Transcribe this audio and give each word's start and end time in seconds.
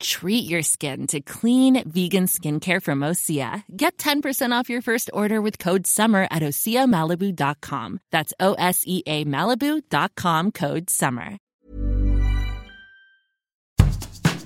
Treat 0.00 0.48
your 0.48 0.62
skin 0.62 1.06
to 1.08 1.20
clean 1.20 1.82
vegan 1.86 2.26
skincare 2.26 2.82
from 2.82 3.00
Osea. 3.00 3.62
Get 3.76 3.98
10% 3.98 4.52
off 4.52 4.70
your 4.70 4.82
first 4.82 5.10
order 5.12 5.40
with 5.42 5.58
code 5.58 5.86
SUMMER 5.86 6.26
at 6.30 6.42
OseaMalibu.com. 6.42 8.00
That's 8.10 8.32
O 8.40 8.54
S 8.54 8.82
E 8.86 9.02
A 9.06 9.24
Malibu.com 9.24 10.52
code 10.52 10.90
SUMMER. 10.90 11.38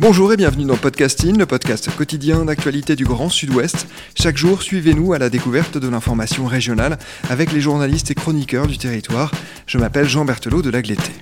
Bonjour 0.01 0.33
et 0.33 0.39
bienvenue 0.39 0.65
dans 0.65 0.79
Podcasting, 0.79 1.37
le 1.37 1.45
podcast 1.45 1.95
quotidien 1.95 2.47
d'actualité 2.47 2.97
du 2.97 3.05
Grand 3.05 3.29
Sud-Ouest. 3.29 3.87
Chaque 4.19 4.39
jour, 4.39 4.63
suivez-nous 4.63 5.13
à 5.13 5.19
la 5.19 5.29
découverte 5.29 5.77
de 5.77 5.89
l'information 5.89 6.47
régionale 6.47 6.99
avec 7.29 7.53
les 7.53 7.61
journalistes 7.61 8.11
et 8.11 8.15
chroniqueurs 8.15 8.67
du 8.67 8.79
territoire. 8.79 9.31
Je 9.67 9.77
m'appelle 9.77 10.09
Jean 10.09 10.25
Berthelot 10.25 10.63
de 10.63 10.71
l'Agleté. 10.71 11.13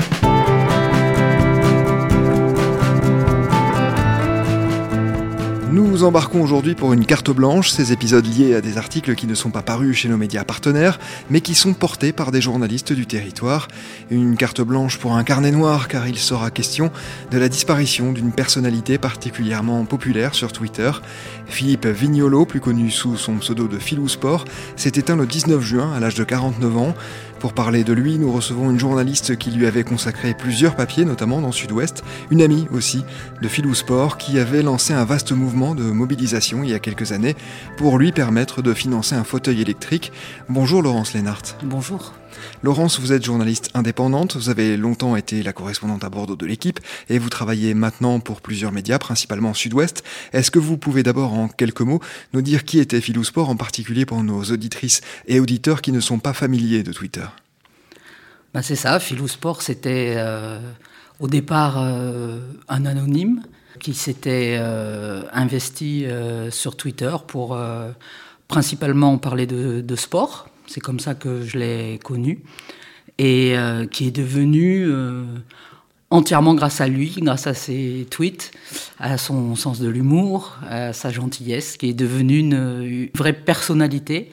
Nous 5.70 6.02
embarquons 6.02 6.42
aujourd'hui 6.42 6.74
pour 6.74 6.94
une 6.94 7.04
carte 7.04 7.30
blanche, 7.30 7.68
ces 7.68 7.92
épisodes 7.92 8.24
liés 8.24 8.54
à 8.54 8.62
des 8.62 8.78
articles 8.78 9.14
qui 9.14 9.26
ne 9.26 9.34
sont 9.34 9.50
pas 9.50 9.60
parus 9.60 9.98
chez 9.98 10.08
nos 10.08 10.16
médias 10.16 10.42
partenaires, 10.42 10.98
mais 11.28 11.42
qui 11.42 11.54
sont 11.54 11.74
portés 11.74 12.12
par 12.12 12.32
des 12.32 12.40
journalistes 12.40 12.94
du 12.94 13.04
territoire. 13.04 13.68
Une 14.10 14.38
carte 14.38 14.62
blanche 14.62 14.96
pour 14.96 15.14
un 15.14 15.24
carnet 15.24 15.50
noir, 15.50 15.88
car 15.88 16.08
il 16.08 16.16
sera 16.16 16.50
question 16.50 16.90
de 17.30 17.36
la 17.36 17.50
disparition 17.50 18.12
d'une 18.12 18.32
personnalité 18.32 18.96
particulièrement 18.96 19.84
populaire 19.84 20.34
sur 20.34 20.52
Twitter. 20.52 20.90
Philippe 21.46 21.86
Vignolo, 21.86 22.46
plus 22.46 22.60
connu 22.60 22.90
sous 22.90 23.18
son 23.18 23.36
pseudo 23.36 23.68
de 23.68 23.78
Philou 23.78 24.08
Sport, 24.08 24.46
s'est 24.74 24.92
éteint 24.94 25.16
le 25.16 25.26
19 25.26 25.62
juin 25.62 25.92
à 25.92 26.00
l'âge 26.00 26.14
de 26.14 26.24
49 26.24 26.76
ans. 26.78 26.94
Pour 27.38 27.52
parler 27.52 27.84
de 27.84 27.92
lui, 27.92 28.18
nous 28.18 28.32
recevons 28.32 28.70
une 28.70 28.80
journaliste 28.80 29.36
qui 29.36 29.52
lui 29.52 29.66
avait 29.66 29.84
consacré 29.84 30.34
plusieurs 30.34 30.74
papiers, 30.74 31.04
notamment 31.04 31.40
dans 31.40 31.52
Sud-Ouest, 31.52 32.02
une 32.30 32.42
amie 32.42 32.66
aussi 32.72 33.04
de 33.40 33.46
Philou 33.46 33.74
Sport 33.74 34.18
qui 34.18 34.40
avait 34.40 34.62
lancé 34.62 34.92
un 34.92 35.04
vaste 35.04 35.30
mouvement 35.30 35.76
de 35.76 35.84
mobilisation 35.84 36.64
il 36.64 36.70
y 36.70 36.74
a 36.74 36.80
quelques 36.80 37.12
années 37.12 37.36
pour 37.76 37.98
lui 37.98 38.10
permettre 38.10 38.60
de 38.60 38.74
financer 38.74 39.14
un 39.14 39.22
fauteuil 39.22 39.60
électrique. 39.60 40.12
Bonjour 40.48 40.82
Laurence 40.82 41.14
Lénart. 41.14 41.42
Bonjour. 41.62 42.12
Laurence, 42.62 42.98
vous 42.98 43.12
êtes 43.12 43.24
journaliste 43.24 43.70
indépendante, 43.74 44.36
vous 44.36 44.50
avez 44.50 44.76
longtemps 44.76 45.16
été 45.16 45.42
la 45.42 45.52
correspondante 45.52 46.02
à 46.02 46.10
Bordeaux 46.10 46.36
de 46.36 46.46
l'équipe 46.46 46.80
et 47.08 47.18
vous 47.18 47.28
travaillez 47.28 47.74
maintenant 47.74 48.20
pour 48.20 48.40
plusieurs 48.40 48.72
médias, 48.72 48.98
principalement 48.98 49.54
Sud-Ouest. 49.54 50.02
Est-ce 50.32 50.50
que 50.50 50.58
vous 50.58 50.76
pouvez 50.76 51.02
d'abord 51.02 51.34
en 51.34 51.48
quelques 51.48 51.82
mots 51.82 52.00
nous 52.32 52.42
dire 52.42 52.64
qui 52.64 52.78
était 52.78 53.00
Philou 53.00 53.24
Sport, 53.24 53.48
en 53.48 53.56
particulier 53.56 54.06
pour 54.06 54.22
nos 54.22 54.42
auditrices 54.42 55.00
et 55.26 55.40
auditeurs 55.40 55.82
qui 55.82 55.92
ne 55.92 56.00
sont 56.00 56.18
pas 56.18 56.32
familiers 56.32 56.82
de 56.82 56.92
Twitter? 56.92 57.26
Ben 58.54 58.62
C'est 58.62 58.76
ça, 58.76 58.98
Philou 58.98 59.28
Sport, 59.28 59.62
c'était 59.62 60.14
euh, 60.16 60.58
au 61.20 61.28
départ 61.28 61.76
euh, 61.78 62.40
un 62.68 62.86
anonyme 62.86 63.42
qui 63.78 63.94
s'était 63.94 64.56
euh, 64.58 65.22
investi 65.32 66.06
sur 66.50 66.76
Twitter 66.76 67.14
pour 67.28 67.56
principalement 68.48 69.18
parler 69.18 69.46
de, 69.46 69.80
de 69.80 69.96
sport 69.96 70.48
c'est 70.68 70.80
comme 70.80 71.00
ça 71.00 71.14
que 71.14 71.42
je 71.42 71.58
l'ai 71.58 71.98
connu, 72.02 72.40
et 73.18 73.56
euh, 73.56 73.86
qui 73.86 74.06
est 74.06 74.10
devenu 74.10 74.86
euh, 74.86 75.24
entièrement 76.10 76.54
grâce 76.54 76.80
à 76.80 76.86
lui, 76.86 77.14
grâce 77.18 77.46
à 77.46 77.54
ses 77.54 78.06
tweets, 78.10 78.52
à 78.98 79.18
son 79.18 79.56
sens 79.56 79.80
de 79.80 79.88
l'humour, 79.88 80.58
à 80.68 80.92
sa 80.92 81.10
gentillesse, 81.10 81.76
qui 81.76 81.88
est 81.88 81.94
devenu 81.94 82.38
une, 82.38 83.08
vraie 83.14 83.32
personnalité, 83.32 84.30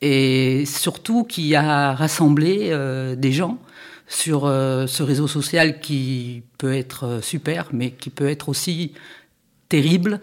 et 0.00 0.64
surtout 0.66 1.24
qui 1.24 1.54
a 1.54 1.94
rassemblé 1.94 2.68
euh, 2.70 3.16
des 3.16 3.32
gens 3.32 3.58
sur 4.06 4.42
ce 4.42 5.02
réseau 5.02 5.26
social 5.26 5.80
qui 5.80 6.42
peut 6.58 6.74
être 6.74 7.20
super, 7.22 7.68
mais 7.72 7.90
qui 7.90 8.10
peut 8.10 8.28
être 8.28 8.50
aussi 8.50 8.92
terrible 9.70 10.20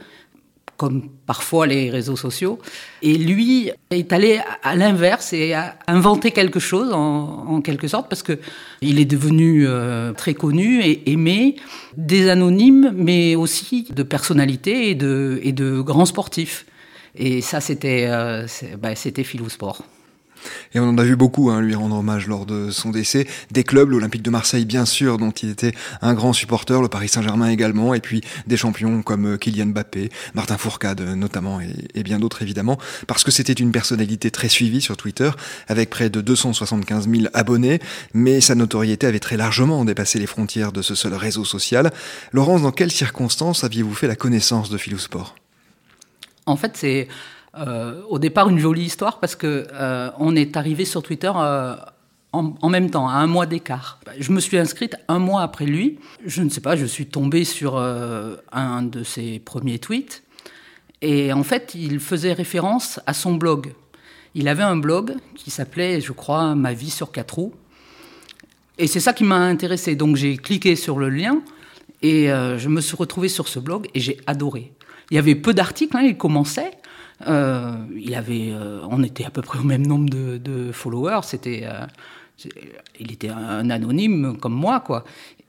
comme 0.82 1.10
parfois 1.28 1.68
les 1.68 1.92
réseaux 1.92 2.16
sociaux. 2.16 2.58
Et 3.04 3.14
lui 3.14 3.70
est 3.92 4.12
allé 4.12 4.42
à 4.64 4.76
l'inverse 4.76 5.32
et 5.32 5.54
a 5.54 5.76
inventé 5.86 6.32
quelque 6.32 6.60
chose 6.60 6.92
en, 6.92 7.62
quelque 7.62 7.88
sorte 7.88 8.10
parce 8.10 8.24
que 8.24 8.40
il 8.82 9.00
est 9.00 9.06
devenu 9.06 9.68
euh, 9.68 10.12
très 10.14 10.34
connu 10.34 10.82
et 10.82 11.12
aimé 11.12 11.58
des 11.98 12.30
anonymes, 12.30 12.92
mais 12.96 13.36
aussi 13.36 13.90
de 13.96 14.02
personnalités 14.02 14.90
et 14.90 14.96
de, 14.96 15.82
grands 15.82 16.08
sportifs. 16.08 16.66
Et 17.14 17.42
ça, 17.42 17.62
c'était 17.62 18.08
euh, 18.10 18.48
bah, 18.82 18.96
Philosport. 18.96 19.84
Et 20.74 20.80
on 20.80 20.88
en 20.88 20.98
a 20.98 21.04
vu 21.04 21.16
beaucoup 21.16 21.50
hein, 21.50 21.62
lui 21.62 21.76
rendre 21.76 21.98
hommage 21.98 22.28
lors 22.28 22.46
de 22.46 22.72
son 22.72 22.92
décès. 22.92 23.28
Des 23.52 23.64
clubs, 23.64 23.90
l'Olympique 23.90 24.22
de 24.22 24.30
Marseille 24.30 24.66
bien 24.66 24.86
sûr, 24.86 25.18
dont 25.18 25.32
il 25.32 25.50
était 25.50 25.74
un 26.02 26.14
grand 26.14 26.34
supporter, 26.34 26.82
le 26.82 26.88
Paris 26.88 27.10
Saint-Germain 27.10 27.50
également, 27.50 27.94
et 27.94 28.00
puis 28.00 28.22
des 28.48 28.58
champions 28.58 29.02
comme 29.02 29.34
euh, 29.34 29.38
Kylian 29.38 29.68
Mbappé, 29.68 30.10
Martin 30.34 30.58
Fourcade 30.58 31.02
notamment, 31.02 31.60
et, 31.62 32.04
bien 32.04 32.20
d'autres 32.20 32.42
évidemment, 32.42 32.78
parce 33.08 33.24
que 33.24 33.32
c'était 33.32 33.54
une 33.54 33.72
personnalité 33.72 34.32
très 34.32 34.50
suivie 34.50 34.82
sur 34.82 34.98
Twitter, 34.98 35.30
avec 35.68 35.90
près 35.90 36.10
de 36.10 36.22
275 36.22 37.10
000 37.10 37.26
abonnés, 37.34 37.80
mais 38.14 38.42
sa 38.42 38.56
notoriété 38.56 39.08
avait 39.08 39.20
très 39.20 39.38
largement 39.38 39.86
dépassé 39.86 40.20
les 40.20 40.28
frontières 40.28 40.72
de 40.72 40.82
ce 40.82 40.96
seul 40.96 41.14
réseau 41.14 41.46
social. 41.46 41.92
Laurence, 42.32 42.62
dans 42.62 42.72
quelles 42.72 42.92
circonstances 42.92 43.64
aviez-vous 43.64 43.94
fait 43.94 44.08
la 44.08 44.16
connaissance 44.16 44.70
de 44.70 44.78
Philosport 44.78 45.36
En 46.46 46.58
fait, 46.58 46.72
c'est 46.76 47.08
euh, 47.58 48.02
au 48.08 48.18
départ 48.18 48.48
une 48.48 48.60
jolie 48.60 48.84
histoire 48.84 49.20
parce 49.20 49.36
que 49.36 49.68
euh, 49.74 50.10
on 50.20 50.38
est 50.38 50.56
arrivé 50.56 50.86
sur 50.86 51.04
Twitter 51.04 51.32
euh, 51.36 51.76
en, 52.32 52.70
même 52.70 52.90
temps, 52.90 53.10
à 53.10 53.16
un 53.16 53.28
mois 53.28 53.46
d'écart. 53.46 54.00
Je 54.18 54.32
me 54.32 54.40
suis 54.40 54.58
inscrite 54.58 54.96
un 55.10 55.20
mois 55.20 55.42
après 55.42 55.66
lui. 55.66 56.00
Je 56.26 56.42
ne 56.44 56.50
sais 56.50 56.62
pas, 56.62 56.78
je 56.78 56.86
suis 56.86 57.08
tombée 57.08 57.44
sur 57.44 57.78
un 57.78 58.84
de 58.84 59.04
ses 59.04 59.40
premiers 59.40 59.80
tweets. 59.80 60.24
Et 61.02 61.34
en 61.34 61.44
fait, 61.44 61.76
il 61.76 62.00
faisait 62.00 62.32
référence 62.32 63.02
à 63.06 63.14
son 63.14 63.34
blog. 63.34 63.74
Il 64.34 64.48
avait 64.48 64.64
un 64.64 64.78
blog 64.78 65.16
qui 65.36 65.52
s'appelait, 65.52 66.00
je 66.00 66.14
crois, 66.14 66.56
Ma 66.56 66.72
vie 66.72 66.90
sur 66.90 67.12
quatre 67.12 67.36
roues. 67.36 67.54
Et 68.78 68.88
c'est 68.88 69.02
ça 69.02 69.12
qui 69.12 69.26
m'a 69.26 69.36
intéressé. 69.36 69.96
Donc 69.96 70.16
j'ai 70.16 70.38
cliqué 70.38 70.78
sur 70.78 71.00
le 71.00 71.10
lien 71.10 71.42
et 72.02 72.28
je 72.28 72.70
me 72.70 72.80
suis 72.80 72.96
retrouvée 72.96 73.28
sur 73.28 73.50
ce 73.50 73.60
blog 73.60 73.90
et 73.94 74.00
j'ai 74.00 74.22
adoré. 74.26 74.72
Il 75.10 75.16
y 75.16 75.18
avait 75.18 75.36
peu 75.36 75.54
d'articles, 75.54 75.98
hein, 75.98 76.04
il 76.06 76.16
commençait, 76.16 76.72
euh, 77.28 77.76
il 77.96 78.16
avait, 78.16 78.52
euh, 78.52 78.80
on 78.90 79.04
était 79.04 79.26
à 79.26 79.30
peu 79.30 79.42
près 79.42 79.60
au 79.60 79.64
même 79.64 79.86
nombre 79.86 80.10
de, 80.10 80.72
followers. 80.72 81.22
C'était, 81.24 81.64
euh, 81.66 81.86
il 83.00 83.12
était 83.12 83.30
un 83.30 83.70
anonyme 83.70 84.38
comme 84.40 84.54
moi, 84.54 84.80
quoi. 84.80 85.04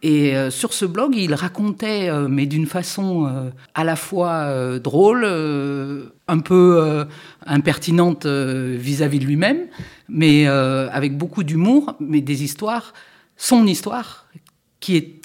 Et 0.05 0.35
sur 0.51 0.73
ce 0.73 0.85
blog, 0.85 1.15
il 1.15 1.33
racontait, 1.33 2.11
mais 2.29 2.47
d'une 2.47 2.67
façon 2.67 3.53
à 3.73 3.85
la 3.85 3.95
fois 3.95 4.79
drôle, 4.81 5.25
un 5.25 6.39
peu 6.41 7.07
impertinente 7.47 8.27
vis-à-vis 8.27 9.21
de 9.21 9.25
lui-même, 9.27 9.69
mais 10.09 10.49
avec 10.49 11.17
beaucoup 11.17 11.45
d'humour, 11.45 11.95
mais 12.01 12.21
des 12.21 12.43
histoires, 12.43 12.95
son 13.37 13.65
histoire, 13.65 14.27
qui, 14.81 15.17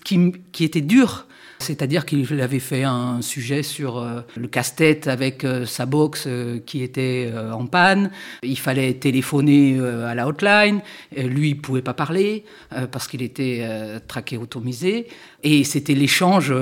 était 0.60 0.82
dure 0.82 1.27
c'est-à-dire 1.60 2.06
qu'il 2.06 2.42
avait 2.42 2.60
fait 2.60 2.84
un 2.84 3.22
sujet 3.22 3.64
sur 3.64 3.98
euh, 3.98 4.22
le 4.36 4.48
casse-tête 4.48 5.08
avec 5.08 5.44
euh, 5.44 5.66
sa 5.66 5.86
box 5.86 6.26
euh, 6.28 6.60
qui 6.66 6.84
était 6.84 7.32
en 7.52 7.66
panne. 7.66 8.12
Il 8.44 8.58
fallait 8.58 8.94
téléphoner 8.94 9.80
à 9.80 10.16
la 10.16 10.28
hotline. 10.28 10.82
lui, 11.16 11.50
il 11.50 11.62
pouvait 11.62 11.82
pas 11.82 11.94
parler 11.94 12.44
parce 12.92 13.08
qu'il 13.08 13.22
était 13.22 13.68
traqué 14.08 14.38
automisé. 14.38 15.08
Et 15.44 15.64
c'était 15.64 15.94
l'échange 15.94 16.54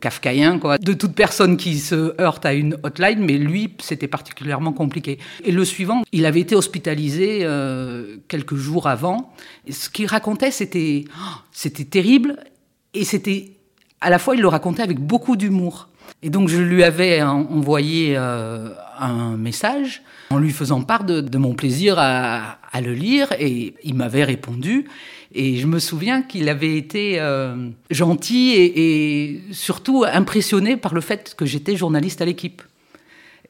kafkaïen 0.00 0.58
quoi, 0.58 0.78
de 0.78 0.92
toute 0.92 1.14
personne 1.14 1.56
qui 1.56 1.78
se 1.78 2.20
heurte 2.20 2.46
à 2.46 2.54
une 2.54 2.76
hotline, 2.82 3.24
mais 3.24 3.38
lui, 3.38 3.74
c'était 3.80 4.08
particulièrement 4.08 4.72
compliqué. 4.72 5.18
Et 5.44 5.52
le 5.52 5.64
suivant, 5.64 6.02
il 6.12 6.26
avait 6.26 6.40
été 6.40 6.54
hospitalisé 6.54 7.46
quelques 8.28 8.56
jours 8.56 8.86
avant. 8.86 9.32
Ce 9.68 9.90
qu'il 9.90 10.06
racontait, 10.06 10.50
c'était, 10.50 11.04
oh, 11.08 11.38
c'était 11.52 11.84
terrible 11.84 12.36
et 12.94 13.04
c'était 13.04 13.57
à 14.00 14.10
la 14.10 14.18
fois, 14.18 14.34
il 14.34 14.42
le 14.42 14.48
racontait 14.48 14.82
avec 14.82 14.98
beaucoup 14.98 15.36
d'humour. 15.36 15.88
Et 16.22 16.30
donc, 16.30 16.48
je 16.48 16.58
lui 16.58 16.82
avais 16.82 17.22
envoyé 17.22 18.14
euh, 18.16 18.70
un 18.98 19.36
message 19.36 20.02
en 20.30 20.38
lui 20.38 20.50
faisant 20.50 20.82
part 20.82 21.04
de, 21.04 21.38
mon 21.38 21.54
plaisir 21.54 21.96
à, 21.98 22.58
le 22.82 22.92
lire, 22.92 23.28
et 23.38 23.74
il 23.82 23.94
m'avait 23.94 24.24
répondu. 24.24 24.86
Et 25.34 25.56
je 25.56 25.66
me 25.66 25.78
souviens 25.78 26.22
qu'il 26.22 26.48
avait 26.48 26.76
été 26.76 27.18
euh, 27.18 27.70
gentil 27.90 28.52
et, 28.56 29.40
surtout 29.52 30.04
impressionné 30.10 30.76
par 30.76 30.94
le 30.94 31.00
fait 31.00 31.34
que 31.36 31.46
j'étais 31.46 31.76
journaliste 31.76 32.20
à 32.20 32.24
l'équipe. 32.24 32.62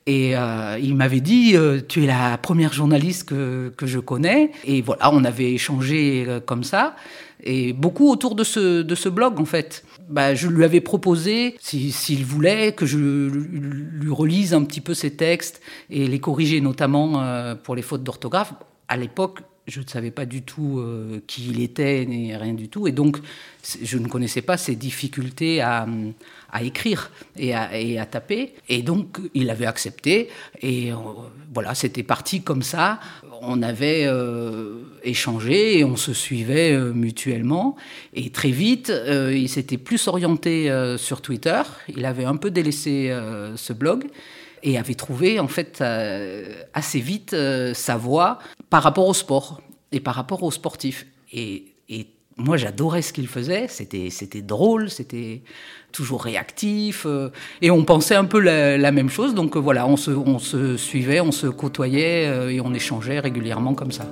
Et 0.07 0.37
euh, 0.37 0.79
il 0.81 0.95
m'avait 0.95 1.21
dit, 1.21 1.57
tu 1.89 2.05
es 2.05 2.07
la 2.07 2.39
première 2.39 2.73
journaliste 2.73 3.25
que, 3.29 3.73
je 3.83 3.99
connais. 3.99 4.53
Et 4.65 4.83
voilà, 4.83 5.11
on 5.13 5.25
avait 5.25 5.53
échangé 5.53 6.27
comme 6.47 6.65
ça. 6.65 6.97
Et 7.43 7.73
beaucoup 7.73 8.11
autour 8.11 8.35
de 8.35 8.45
ce 8.45 9.09
blog, 9.09 9.41
en 9.41 9.45
fait. 9.45 9.85
Bah, 10.09 10.35
je 10.35 10.49
lui 10.49 10.65
avais 10.65 10.81
proposé, 10.81 11.55
s'il 11.61 12.25
voulait, 12.25 12.73
que 12.73 12.87
je 12.87 12.99
lui 12.99 14.11
relise 14.11 14.55
un 14.55 14.65
petit 14.65 14.81
peu 14.81 14.95
ses 14.95 15.15
textes 15.15 15.61
et 15.91 16.07
les 16.07 16.19
corriger, 16.19 16.61
notamment 16.63 17.23
pour 17.63 17.77
les 17.77 17.83
fautes 17.83 18.03
d'orthographe. 18.03 18.55
À 18.89 18.97
l'époque, 18.97 19.41
je 19.69 19.81
ne 19.81 19.87
savais 19.87 20.11
pas 20.11 20.25
du 20.25 20.43
tout 20.43 20.79
euh, 20.79 21.21
qui 21.27 21.49
il 21.51 21.61
était, 21.61 22.05
ni 22.07 22.35
rien 22.35 22.55
du 22.55 22.69
tout. 22.69 22.89
Et 22.89 22.93
donc, 22.93 23.19
je 23.83 23.99
ne 23.99 24.09
connaissais 24.09 24.41
pas 24.41 24.57
ses 24.57 24.75
difficultés 24.75 25.61
à, 25.61 25.87
écrire 26.63 27.11
et 27.37 27.55
à, 27.55 27.79
et 27.79 27.99
à, 27.99 28.07
taper. 28.07 28.55
Et 28.69 28.83
donc, 28.83 29.19
il 29.35 29.51
avait 29.51 29.67
accepté. 29.67 30.31
Et 30.63 30.91
euh, 30.91 30.97
voilà, 31.53 31.75
c'était 31.75 32.03
parti 32.03 32.41
comme 32.41 32.63
ça. 32.63 32.99
On 33.43 33.63
avait 33.63 34.07
euh, 34.07 34.81
échangé 35.05 35.79
et 35.79 35.85
on 35.85 35.97
se 35.97 36.15
suivait 36.15 36.77
mutuellement. 36.93 37.77
Et 38.15 38.31
très 38.31 38.51
vite, 38.51 38.91
il 39.07 39.49
s'était 39.49 39.79
plus 39.79 40.09
orienté 40.09 40.73
sur 40.97 41.21
Twitter. 41.21 41.63
Il 41.95 42.05
avait 42.05 42.25
un 42.25 42.37
peu 42.37 42.51
délaissé 42.51 43.17
ce 43.55 43.73
blog 43.73 44.07
et 44.63 44.79
avait 44.79 44.95
trouvé 44.95 45.41
en 45.41 45.49
fait 45.49 45.81
euh, 45.81 46.63
assez 46.75 47.01
vite 47.01 47.33
euh, 47.33 47.75
sa 47.75 47.97
voie 47.97 48.39
par 48.71 48.83
rapport 48.83 49.07
au 49.07 49.15
sport 49.15 49.61
et 49.93 50.01
par 50.01 50.15
rapport 50.15 50.43
aux 50.43 50.51
sportifs. 50.51 51.07
Et, 51.33 51.65
moi 52.41 52.57
j'adorais 52.57 53.03
ce 53.03 53.13
qu'il 53.13 53.27
faisait, 53.27 53.67
c'était, 53.67 54.11
c'était 54.11 54.43
drôle, 54.43 54.91
c'était 54.91 55.43
toujours 55.91 56.23
réactif, 56.23 57.05
euh, 57.05 57.31
et 57.63 57.73
on 57.73 57.85
pensait 57.85 58.15
un 58.15 58.27
peu 58.27 58.39
la, 58.39 58.93
même 58.93 59.11
chose, 59.11 59.35
donc 59.35 59.57
voilà, 59.57 59.89
on 59.89 59.97
se, 59.97 60.13
on 60.13 60.39
se 60.39 60.77
suivait, 60.77 61.19
on 61.19 61.33
se 61.33 61.49
côtoyait 61.49 62.55
et 62.55 62.61
on 62.61 62.73
échangeait 62.73 63.19
régulièrement 63.19 63.75
comme 63.75 63.91
ça. 63.91 64.07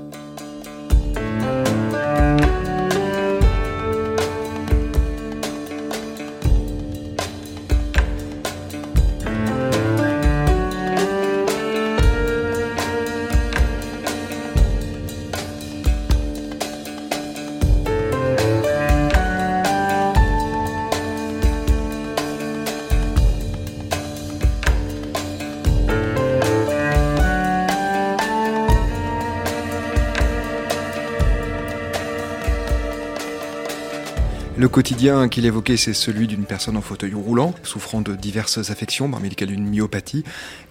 Quotidien 34.76 35.30
qu'il 35.30 35.46
évoquait, 35.46 35.78
c'est 35.78 35.94
celui 35.94 36.26
d'une 36.26 36.44
personne 36.44 36.76
en 36.76 36.82
fauteuil 36.82 37.14
roulant, 37.14 37.54
souffrant 37.62 38.02
de 38.02 38.14
diverses 38.14 38.58
affections, 38.70 39.10
parmi 39.10 39.30
lesquelles 39.30 39.50
une 39.50 39.66
myopathie. 39.66 40.22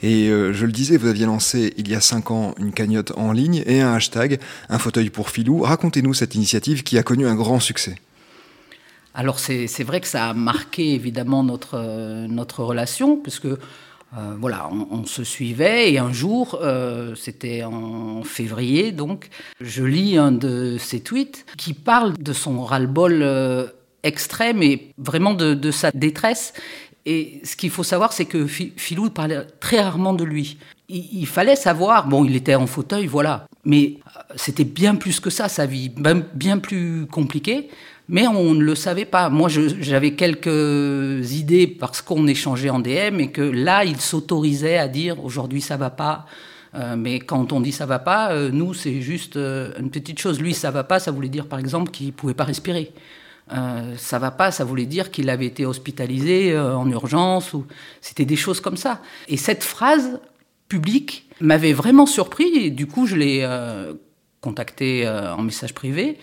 Et 0.04 0.30
euh, 0.30 0.54
je 0.54 0.68
le 0.68 0.72
disais, 0.72 0.96
vous 0.96 1.08
aviez 1.08 1.26
lancé 1.26 1.74
il 1.78 1.90
y 1.90 1.96
a 1.96 2.02
cinq 2.02 2.30
ans 2.30 2.54
une 2.60 2.72
cagnotte 2.72 3.14
en 3.18 3.32
ligne 3.32 3.64
et 3.66 3.82
un 3.82 3.96
hashtag, 3.96 4.40
un 4.70 4.78
fauteuil 4.78 5.10
pour 5.10 5.32
filou. 5.32 5.64
Racontez-nous 5.64 6.14
cette 6.14 6.36
initiative 6.36 6.84
qui 6.84 7.00
a 7.00 7.04
connu 7.04 7.26
un 7.26 7.34
grand 7.34 7.60
succès. 7.60 7.96
Alors 9.16 9.40
c'est 9.40 9.84
vrai 9.84 10.02
que 10.02 10.08
ça 10.08 10.30
a 10.30 10.34
marqué 10.36 10.94
évidemment 10.94 11.44
notre, 11.44 11.80
euh, 11.80 12.28
notre 12.28 12.64
relation, 12.64 13.18
puisque 13.18 13.46
euh, 13.46 13.58
voilà, 14.40 14.70
on, 14.92 15.04
se 15.06 15.24
suivait 15.24 15.92
et 15.92 15.98
un 15.98 16.14
jour, 16.14 16.62
c'était 17.16 17.64
en 17.64 18.24
février, 18.24 18.92
donc, 18.92 19.30
je 19.60 19.84
lis 19.84 20.16
un 20.16 20.32
de 20.32 20.78
ses 20.78 21.00
tweets 21.00 21.48
qui 21.58 21.74
parle 21.74 22.14
de 22.20 22.34
son 22.34 22.64
ras-le-bol 22.64 23.74
extrême 24.06 24.64
et 24.64 24.94
vraiment 24.98 25.34
de, 25.34 25.72
sa 25.72 25.92
détresse. 25.92 26.54
Et 27.06 27.42
ce 27.44 27.56
qu'il 27.56 27.70
faut 27.70 27.84
savoir, 27.84 28.14
c'est 28.14 28.26
que 28.26 28.48
Philou 28.48 29.10
parlait 29.10 29.46
très 29.60 29.82
rarement 29.82 30.14
de 30.14 30.24
lui. 30.24 30.58
Il, 30.88 31.28
fallait 31.28 31.56
savoir, 31.56 32.08
bon, 32.08 32.26
il 32.26 32.36
était 32.36 32.56
en 32.56 32.68
fauteuil, 32.68 33.08
voilà, 33.08 33.48
mais 33.64 33.96
c'était 34.36 34.64
bien 34.64 34.96
plus 34.96 35.20
que 35.20 35.30
ça, 35.30 35.50
sa 35.50 35.66
vie, 35.66 35.92
bien 36.34 36.60
plus 36.60 37.08
compliquée 37.08 37.70
mais 38.08 38.28
on 38.28 38.54
ne 38.54 38.64
le 38.64 38.76
savait 38.76 39.06
pas. 39.06 39.30
Moi, 39.30 39.50
j'avais 39.50 40.12
quelques 40.12 41.32
idées 41.34 41.68
parce 41.68 42.02
qu'on 42.02 42.28
échangeait 42.28 42.70
en 42.70 42.80
DM 42.80 43.20
et 43.20 43.32
que 43.32 43.42
là, 43.42 43.84
il 43.84 44.00
s'autorisait 44.00 44.78
à 44.78 44.88
dire 44.88 45.24
aujourd'hui 45.24 45.62
ça 45.62 45.78
va 45.78 45.90
pas. 45.90 46.26
Euh, 46.76 46.96
mais 46.98 47.20
quand 47.20 47.54
on 47.54 47.62
dit 47.62 47.72
ça 47.72 47.86
va 47.86 48.00
pas, 48.00 48.32
euh, 48.32 48.50
nous, 48.52 48.74
c'est 48.74 49.02
juste 49.02 49.38
euh, 49.38 49.72
une 49.80 49.90
petite 49.90 50.20
chose. 50.20 50.40
Lui, 50.40 50.54
ça 50.54 50.72
va 50.72 50.84
pas, 50.84 51.00
ça 51.00 51.12
voulait 51.12 51.30
dire 51.30 51.48
par 51.48 51.60
exemple 51.60 51.92
qu'il 51.92 52.14
pouvait 52.14 52.34
pas 52.34 52.44
respirer. 52.44 52.92
Ça 53.50 54.20
va 54.20 54.32
pas, 54.32 54.52
ça 54.52 54.64
voulait 54.64 54.88
dire 54.88 55.12
qu'il 55.12 55.30
avait 55.30 55.46
été 55.46 55.66
hospitalisé 55.66 56.58
en 56.58 56.90
urgence 56.90 57.54
ou 57.54 57.66
c'était 58.02 58.26
des 58.26 58.36
choses 58.36 58.60
comme 58.60 58.78
ça. 58.78 59.02
Et 59.28 59.38
cette 59.38 59.64
phrase 59.64 60.20
publique 60.68 61.30
m'avait 61.40 61.74
vraiment 61.74 62.08
surpris 62.08 62.50
et 62.56 62.72
du 62.72 62.88
coup, 62.88 63.06
je 63.06 63.16
l'ai 63.16 63.48
contacté 64.42 65.08
en 65.08 65.44
message 65.44 65.76
privé 65.76 66.18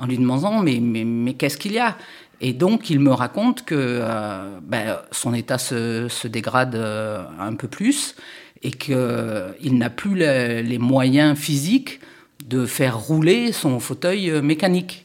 en 0.00 0.06
lui 0.06 0.18
demandant 0.18 0.62
mais, 0.62 0.78
mais, 0.80 1.04
mais 1.04 1.34
qu'est-ce 1.34 1.58
qu'il 1.58 1.72
y 1.72 1.78
a? 1.78 1.96
Et 2.40 2.52
donc 2.52 2.90
il 2.90 3.00
me 3.00 3.12
raconte 3.12 3.64
que 3.64 3.74
euh, 3.76 4.60
ben, 4.62 4.98
son 5.10 5.34
état 5.34 5.58
se, 5.58 6.26
dégrade 6.26 6.76
euh, 6.76 7.24
un 7.38 7.54
peu 7.54 7.68
plus 7.68 8.14
et 8.62 8.70
qu'il 8.70 9.78
n'a 9.78 9.90
plus 9.90 10.14
les 10.14 10.78
moyens 10.78 11.36
physiques 11.38 12.00
de 12.46 12.64
faire 12.66 12.98
rouler 12.98 13.52
son 13.52 13.78
fauteuil 13.80 14.30
euh, 14.30 14.42
mécanique. 14.42 15.04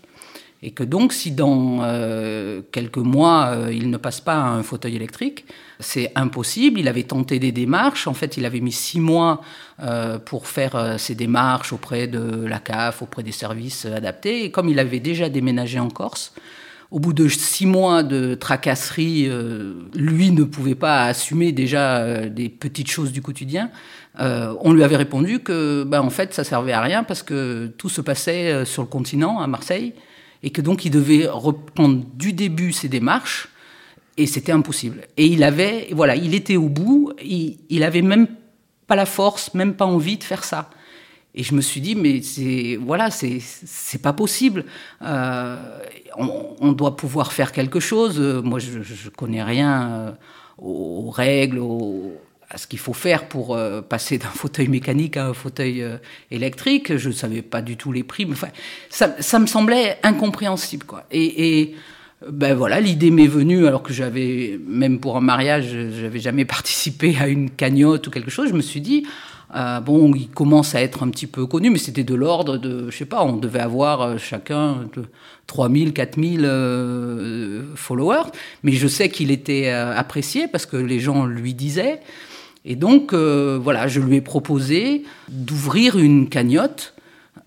Et 0.66 0.72
que 0.72 0.84
donc, 0.84 1.12
si 1.12 1.32
dans 1.32 1.82
quelques 2.72 2.98
mois, 2.98 3.58
il 3.70 3.90
ne 3.90 3.98
passe 3.98 4.22
pas 4.22 4.36
à 4.36 4.48
un 4.48 4.64
fauteuil 4.64 4.96
électrique, 4.96 5.46
c'est 5.84 6.12
impossible. 6.16 6.80
Il 6.80 6.88
avait 6.88 7.04
tenté 7.04 7.38
des 7.38 7.52
démarches. 7.52 8.08
En 8.08 8.14
fait, 8.14 8.38
il 8.38 8.46
avait 8.46 8.60
mis 8.60 8.72
six 8.72 9.00
mois 9.00 9.42
euh, 9.82 10.18
pour 10.18 10.48
faire 10.48 10.76
euh, 10.76 10.98
ses 10.98 11.16
démarches 11.16 11.74
auprès 11.74 12.08
de 12.08 12.46
la 12.46 12.60
CAF, 12.60 13.02
auprès 13.02 13.24
des 13.24 13.32
services 13.32 13.86
adaptés. 13.86 14.46
Et 14.46 14.52
comme 14.52 14.70
il 14.70 14.80
avait 14.80 15.00
déjà 15.00 15.30
déménagé 15.30 15.80
en 15.80 15.90
Corse, 15.90 16.34
au 16.92 17.00
bout 17.00 17.14
de 17.14 17.28
six 17.28 17.66
mois 17.66 18.04
de 18.04 18.36
tracasserie, 18.36 19.26
euh, 19.28 19.74
lui 19.96 20.32
ne 20.32 20.44
pouvait 20.44 20.76
pas 20.76 21.06
assumer 21.06 21.52
déjà 21.52 22.28
des 22.28 22.50
petites 22.50 22.90
choses 22.90 23.12
du 23.12 23.22
quotidien. 23.22 23.72
on 24.20 24.74
lui 24.74 24.84
avait 24.84 24.98
répondu 24.98 25.40
que, 25.40 25.84
ben, 25.84 26.02
en 26.02 26.12
fait, 26.12 26.34
ça 26.36 26.44
servait 26.44 26.74
à 26.74 26.82
rien 26.82 27.04
parce 27.04 27.24
que 27.24 27.68
tout 27.78 27.90
se 27.90 28.02
passait 28.02 28.64
sur 28.64 28.84
le 28.84 28.88
continent, 28.88 29.40
à 29.40 29.48
Marseille, 29.48 29.94
et 30.44 30.52
que 30.52 30.62
donc 30.62 30.86
il 30.86 30.92
devait 30.92 31.28
reprendre 31.28 32.04
du 32.14 32.34
début 32.34 32.74
ses 32.74 32.90
démarches 32.90 33.48
et 34.18 34.28
c'était 34.28 34.52
impossible. 34.52 35.02
Et 35.18 35.26
il 35.26 35.44
avait, 35.44 35.88
voilà, 35.92 36.16
il 36.16 36.36
était 36.36 36.58
au 36.58 36.70
bout, 36.70 37.14
il, 37.24 37.58
il 37.70 37.84
avait 37.84 38.02
même 38.02 38.28
pas 38.86 38.96
la 38.96 39.06
force, 39.06 39.54
même 39.54 39.74
pas 39.74 39.86
envie 39.86 40.18
de 40.18 40.24
faire 40.24 40.44
ça. 40.44 40.70
Et 41.36 41.42
je 41.42 41.56
me 41.56 41.62
suis 41.62 41.82
dit, 41.82 41.96
mais 41.96 42.22
c'est 42.22 42.78
voilà, 42.80 43.10
c'est 43.10 43.40
c'est 43.40 44.02
pas 44.02 44.14
possible. 44.14 44.66
Euh, 45.02 45.58
on, 46.16 46.74
doit 46.74 46.96
pouvoir 46.96 47.34
faire 47.34 47.52
quelque 47.52 47.80
chose. 47.80 48.20
Moi, 48.20 48.60
je, 48.60 48.84
je 48.84 49.10
connais 49.10 49.42
rien 49.42 49.92
euh, 49.92 50.12
aux, 50.60 51.10
règles, 51.10 51.58
ce 52.58 52.68
qu'il 52.68 52.80
faut 52.80 52.94
faire 52.94 53.28
pour 53.28 53.56
euh, 53.56 53.82
passer 53.82 54.18
d'un 54.18 54.28
fauteuil 54.34 54.68
mécanique 54.68 55.18
à 55.18 55.28
un 55.28 55.34
fauteuil 55.34 55.86
électrique. 56.32 56.98
Je 56.98 57.10
ne 57.10 57.14
savais 57.14 57.42
pas 57.42 57.62
du 57.62 57.78
tout 57.78 57.92
les 57.92 58.04
prix. 58.04 58.26
Mais 58.26 58.34
enfin, 58.34 58.50
ça, 58.90 59.16
ça 59.20 59.40
me 59.40 59.48
semblait 59.48 59.98
incompréhensible, 60.04 60.86
quoi. 60.86 61.06
Et, 61.12 61.76
ben 62.30 62.56
voilà, 62.56 62.80
l'idée 62.80 63.12
m'est 63.12 63.28
venue 63.28 63.68
alors 63.68 63.84
que 63.84 63.92
j'avais, 63.92 64.58
même 64.66 65.00
pour 65.00 65.18
un 65.18 65.22
mariage, 65.22 65.76
j'avais 66.00 66.20
jamais 66.20 66.46
participé 66.58 67.18
à 67.20 67.28
une 67.28 67.50
cagnotte 67.50 68.08
ou 68.08 68.12
quelque 68.12 68.32
chose. 68.32 68.48
Je 68.50 68.54
me 68.54 68.62
suis 68.62 68.80
dit, 68.80 69.06
euh, 69.56 69.80
bon, 69.80 70.14
il 70.16 70.30
commence 70.30 70.74
à 70.74 70.82
être 70.82 71.04
un 71.04 71.10
petit 71.10 71.28
peu 71.28 71.46
connu, 71.46 71.70
mais 71.70 71.78
c'était 71.78 72.04
de 72.04 72.16
l'ordre 72.16 72.58
de, 72.58 72.90
je 72.90 72.98
sais 72.98 73.06
pas, 73.06 73.24
on 73.24 73.36
devait 73.36 73.60
avoir 73.60 74.02
euh, 74.02 74.18
chacun 74.18 74.90
3000, 75.48 75.94
4000 75.94 76.42
euh, 76.44 77.64
followers. 77.76 78.32
Mais 78.64 78.72
je 78.72 78.88
sais 78.88 79.10
qu'il 79.10 79.30
était 79.30 79.68
euh, 79.68 79.96
apprécié 79.96 80.48
parce 80.48 80.66
que 80.66 80.78
les 80.78 81.00
gens 81.00 81.26
lui 81.26 81.54
disaient. 81.54 82.00
Et 82.66 82.76
donc, 82.76 83.14
voilà, 83.14 83.88
je 83.88 84.00
lui 84.00 84.18
ai 84.18 84.22
proposé 84.22 85.04
d'ouvrir 85.30 85.98
une 85.98 86.30
cagnotte 86.30 86.94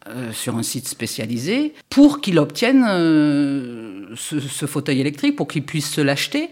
euh, 0.09 0.33
sur 0.33 0.57
un 0.57 0.63
site 0.63 0.87
spécialisé 0.87 1.75
pour 1.91 2.21
qu'il 2.21 2.39
obtienne 2.39 2.87
euh, 2.89 4.07
ce, 4.15 4.67
fauteuil 4.67 5.01
électrique, 5.01 5.35
pour 5.35 5.49
qu'il 5.49 5.65
puisse 5.65 5.91
se 5.91 6.01
l'acheter. 6.01 6.51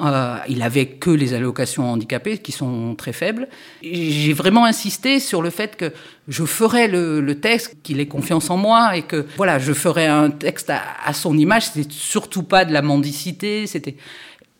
Euh, 0.00 0.36
il 0.48 0.62
avait 0.62 0.86
que 0.86 1.10
les 1.10 1.34
allocations 1.34 1.90
handicapées 1.90 2.38
qui 2.38 2.52
sont 2.52 2.94
très 2.94 3.12
faibles. 3.12 3.48
J'ai 3.82 4.32
vraiment 4.32 4.64
insisté 4.64 5.18
sur 5.18 5.42
le 5.42 5.50
fait 5.50 5.76
que 5.76 5.92
je 6.28 6.44
ferais 6.44 6.86
le, 6.86 7.34
texte, 7.40 7.76
qu'il 7.82 7.98
ait 7.98 8.06
confiance 8.06 8.48
en 8.48 8.58
moi 8.58 8.96
et 8.96 9.02
que 9.02 9.26
voilà, 9.38 9.58
je 9.58 9.72
ferais 9.72 10.06
un 10.06 10.30
texte 10.30 10.70
à, 10.70 10.80
à 11.04 11.12
son 11.14 11.36
image. 11.36 11.70
C'était 11.70 11.90
surtout 11.90 12.44
pas 12.44 12.64
de 12.64 12.72
la 12.72 12.82
mendicité. 12.82 13.66
C'était 13.66 13.96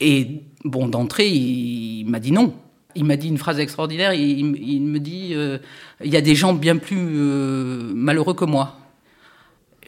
et 0.01 0.43
bon 0.65 0.89
d'entrée, 0.89 1.29
il 1.29 2.07
m'a 2.07 2.19
dit 2.19 2.33
non. 2.33 2.53
Il 2.97 3.05
m'a 3.05 3.17
dit 3.17 3.29
une 3.29 3.39
phrase 3.39 3.59
extraordinaire. 3.59 4.13
Il, 4.13 4.83
me 4.83 4.99
dit 4.99 5.33
euh, 5.35 5.59
il 6.03 6.13
y 6.13 6.17
a 6.17 6.21
des 6.21 6.35
gens 6.35 6.53
bien 6.53 6.77
plus 6.77 6.99
euh, 6.99 7.93
malheureux 7.95 8.35
que 8.35 8.45
moi. 8.45 8.79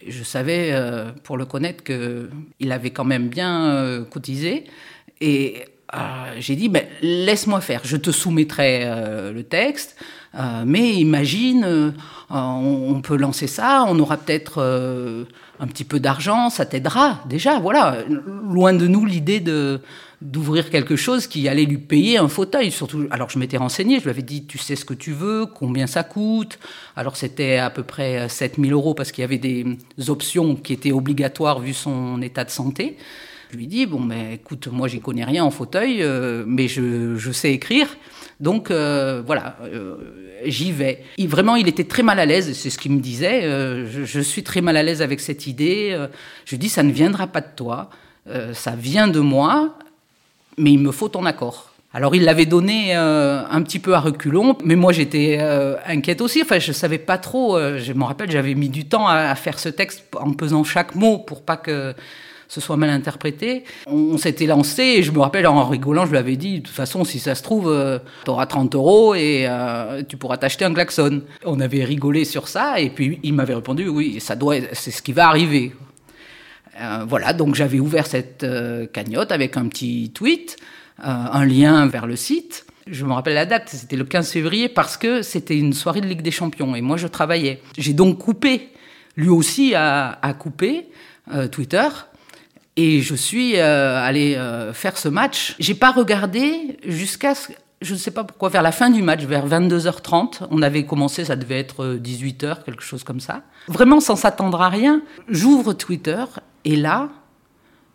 Je 0.07 0.23
savais, 0.23 0.71
euh, 0.73 1.11
pour 1.25 1.37
le 1.37 1.45
connaître, 1.45 1.83
qu'il 1.85 2.73
avait 2.73 2.91
quand 2.91 3.05
même 3.05 3.29
bien 3.29 4.05
cotisé. 4.11 4.65
Et 5.21 5.65
j'ai 6.39 6.57
dit 6.57 6.69
ben, 6.69 6.85
laisse-moi 7.03 7.61
faire. 7.61 7.81
Je 7.85 7.97
te 7.97 8.11
soumettrai 8.11 8.85
le 9.33 9.43
texte. 9.43 9.97
mais 10.65 10.95
imagine, 10.95 11.95
on, 12.31 13.01
peut 13.03 13.17
lancer 13.17 13.47
ça. 13.47 13.85
On 13.89 13.99
aura 13.99 14.17
peut-être 14.17 15.27
un 15.59 15.67
petit 15.67 15.85
peu 15.85 15.99
d'argent. 15.99 16.51
Ça 16.51 16.67
t'aidera 16.67 17.21
déjà. 17.29 17.59
Voilà. 17.59 17.99
Loin 18.09 18.73
de 18.73 18.87
nous 18.87 19.05
l'idée 19.07 19.41
de 19.41 19.81
d'ouvrir 20.23 20.71
quelque 20.71 20.97
chose 20.97 21.27
qui 21.27 21.49
allait 21.49 21.65
lui 21.65 21.79
payer 21.79 22.19
un 22.19 22.29
fauteuil. 22.29 22.71
Surtout, 22.71 23.07
alors 23.11 23.29
je 23.29 23.39
m'étais 23.39 23.59
renseigné, 23.59 23.99
je 23.99 24.05
lui 24.05 24.11
avais 24.11 24.23
dit, 24.23 24.47
tu 24.47 24.59
sais 24.59 24.77
ce 24.77 24.85
que 24.85 24.95
tu 24.95 25.13
veux, 25.13 25.47
combien 25.47 25.87
ça 25.87 26.05
coûte? 26.05 26.59
Alors 26.97 27.17
c'était 27.17 27.59
à 27.59 27.71
peu 27.71 27.83
près 27.83 28.29
7000 28.29 28.73
euros 28.73 28.95
parce 28.95 29.13
qu'il 29.13 29.23
y 29.23 29.25
avait 29.25 29.39
des 29.39 29.67
options 30.09 30.57
qui 30.57 30.73
étaient 30.73 30.93
obligatoires 30.93 31.61
vu 31.61 31.75
son 31.75 32.23
état 32.23 32.45
de 32.45 32.51
santé. 32.51 32.97
Je 33.51 33.57
lui 33.57 33.67
dis, 33.69 33.87
bon, 33.87 34.01
mais 34.01 34.35
écoute, 34.35 34.69
moi 34.69 34.89
j'y 34.89 35.01
connais 35.01 35.25
rien 35.25 35.45
en 35.45 35.51
fauteuil, 35.51 36.03
euh, 36.03 36.45
mais 36.47 36.67
je, 36.67 37.17
je, 37.17 37.31
sais 37.31 37.53
écrire. 37.53 37.97
Donc 38.41 38.71
euh, 38.71 39.23
voilà, 39.25 39.57
euh, 39.63 39.97
j'y 40.45 40.73
vais. 40.73 41.05
Il, 41.17 41.29
vraiment, 41.29 41.55
il 41.55 41.69
était 41.69 41.85
très 41.85 42.03
mal 42.03 42.19
à 42.19 42.27
l'aise, 42.27 42.53
c'est 42.55 42.71
ce 42.71 42.79
qu'il 42.79 42.93
me 42.93 43.01
disait. 43.01 43.43
Je, 43.43 44.05
je, 44.05 44.21
suis 44.21 44.43
très 44.43 44.63
mal 44.63 44.77
à 44.77 44.83
l'aise 44.83 45.01
avec 45.01 45.21
cette 45.21 45.47
idée. 45.47 45.97
je 46.45 46.51
lui 46.51 46.59
dis, 46.59 46.69
ça 46.69 46.83
ne 46.83 46.91
viendra 46.91 47.29
pas 47.29 47.41
de 47.41 47.55
toi, 47.55 47.91
ça 48.53 48.75
vient 48.75 49.07
de 49.07 49.21
moi 49.21 49.79
mais 50.59 50.73
il 50.73 50.79
me 50.79 50.93
faut 50.93 51.09
ton 51.09 51.25
accord. 51.27 51.71
Alors 51.97 52.15
il 52.15 52.25
l'avait 52.25 52.45
donné 52.45 52.95
euh, 52.95 53.43
un 53.51 53.63
petit 53.63 53.79
peu 53.79 53.95
à 53.95 54.01
reculons, 54.01 54.55
mais 54.63 54.77
moi 54.77 54.93
j'étais 54.93 55.39
euh, 55.41 55.77
inquiète 55.87 56.21
aussi. 56.21 56.43
Enfin, 56.43 56.59
je 56.59 56.73
savais 56.73 56.99
pas 56.99 57.17
trop. 57.17 57.57
Euh, 57.57 57.79
je 57.79 57.95
me 57.95 58.05
rappelle, 58.05 58.31
j'avais 58.31 58.55
mis 58.55 58.69
du 58.69 58.85
temps 58.85 59.09
à, 59.09 59.35
faire 59.35 59.59
ce 59.59 59.71
texte 59.71 60.05
en 60.21 60.33
pesant 60.33 60.63
chaque 60.63 60.95
mot 60.95 61.17
pour 61.17 61.43
pas 61.43 61.57
que 61.57 61.95
ce 62.49 62.61
soit 62.61 62.77
mal 62.77 62.91
interprété. 62.91 63.65
On, 63.87 64.19
s'était 64.19 64.45
lancé 64.45 64.83
et 64.83 65.03
je 65.03 65.11
me 65.11 65.21
rappelle 65.21 65.47
en 65.47 65.65
rigolant, 65.65 66.05
je 66.05 66.11
lui 66.11 66.19
avais 66.19 66.37
dit 66.37 66.61
de 66.61 66.67
toute 66.67 66.75
façon, 66.75 67.03
si 67.03 67.19
ça 67.19 67.35
se 67.35 67.43
trouve, 67.43 67.75
tu 68.25 68.31
auras 68.31 68.45
30 68.45 68.75
euros 68.75 69.15
et 69.15 69.49
tu 70.07 70.19
pourras 70.19 70.37
t'acheter 70.37 70.67
un 70.67 70.75
klaxon. 70.75 71.23
On 71.47 71.61
avait 71.61 71.83
rigolé 71.83 72.27
sur 72.27 72.47
ça 72.47 72.79
et 72.79 72.91
puis 72.91 73.19
il 73.23 73.33
m'avait 73.33 73.55
répondu 73.55 73.89
oui, 73.89 74.21
ça 74.21 74.37
doit, 74.37 74.57
c'est 74.75 74.91
ce 74.91 75.01
qui 75.01 75.13
va 75.13 75.29
arriver. 75.29 75.73
Euh, 76.81 77.05
voilà, 77.09 77.33
donc 77.33 77.55
j'avais 77.55 77.81
ouvert 77.81 78.07
cette 78.07 78.45
euh, 78.45 78.87
cagnotte 78.87 79.33
avec 79.33 79.57
un 79.57 79.67
petit 79.69 80.11
tweet, 80.15 80.57
euh, 81.01 81.05
un 81.07 81.45
lien 81.45 81.87
vers 81.87 82.07
le 82.07 82.17
site. 82.17 82.67
Je 82.87 83.05
me 83.05 83.13
rappelle 83.13 83.35
la 83.35 83.47
date, 83.47 83.69
c'était 83.69 83.97
le 83.97 84.05
15 84.05 84.31
février 84.31 84.69
parce 84.69 84.97
que 84.97 85.23
c'était 85.23 85.57
une 85.57 85.73
soirée 85.73 86.01
de 86.01 86.07
Ligue 86.07 86.23
des 86.23 86.31
Champions 86.31 86.77
et 86.77 86.81
moi 86.81 86.97
je 86.97 87.07
travaillais. 87.07 87.61
J'ai 87.79 87.95
donc 87.95 88.19
coupé, 88.19 88.69
lui 89.17 89.29
aussi 89.29 89.75
a, 89.75 90.19
coupé 90.39 90.87
Twitter 91.51 91.89
et 92.77 93.01
je 93.01 93.17
suis 93.17 93.59
allé 93.59 94.41
faire 94.73 94.97
ce 94.97 95.09
match. 95.09 95.57
J'ai 95.59 95.75
pas 95.75 95.91
regardé 95.91 96.79
jusqu'à 96.87 97.35
je 97.83 97.93
ne 97.93 97.99
sais 97.99 98.13
pas 98.13 98.23
pourquoi, 98.25 98.51
vers 98.51 98.63
la 98.63 98.73
fin 98.73 98.89
du 98.89 99.03
match, 99.03 99.25
vers 99.25 99.47
22h30, 99.49 100.47
on 100.51 100.63
avait 100.63 100.87
commencé, 100.87 101.25
ça 101.25 101.37
devait 101.37 101.59
être 101.59 101.97
18h, 101.97 102.63
quelque 102.65 102.83
chose 102.83 103.05
comme 103.05 103.21
ça. 103.21 103.43
Vraiment 103.69 104.01
sans 104.01 104.17
s'attendre 104.17 104.63
à 104.63 104.69
rien, 104.69 105.03
j'ouvre 105.29 105.73
Twitter 105.73 106.25
et 106.67 106.75
là, 106.75 107.11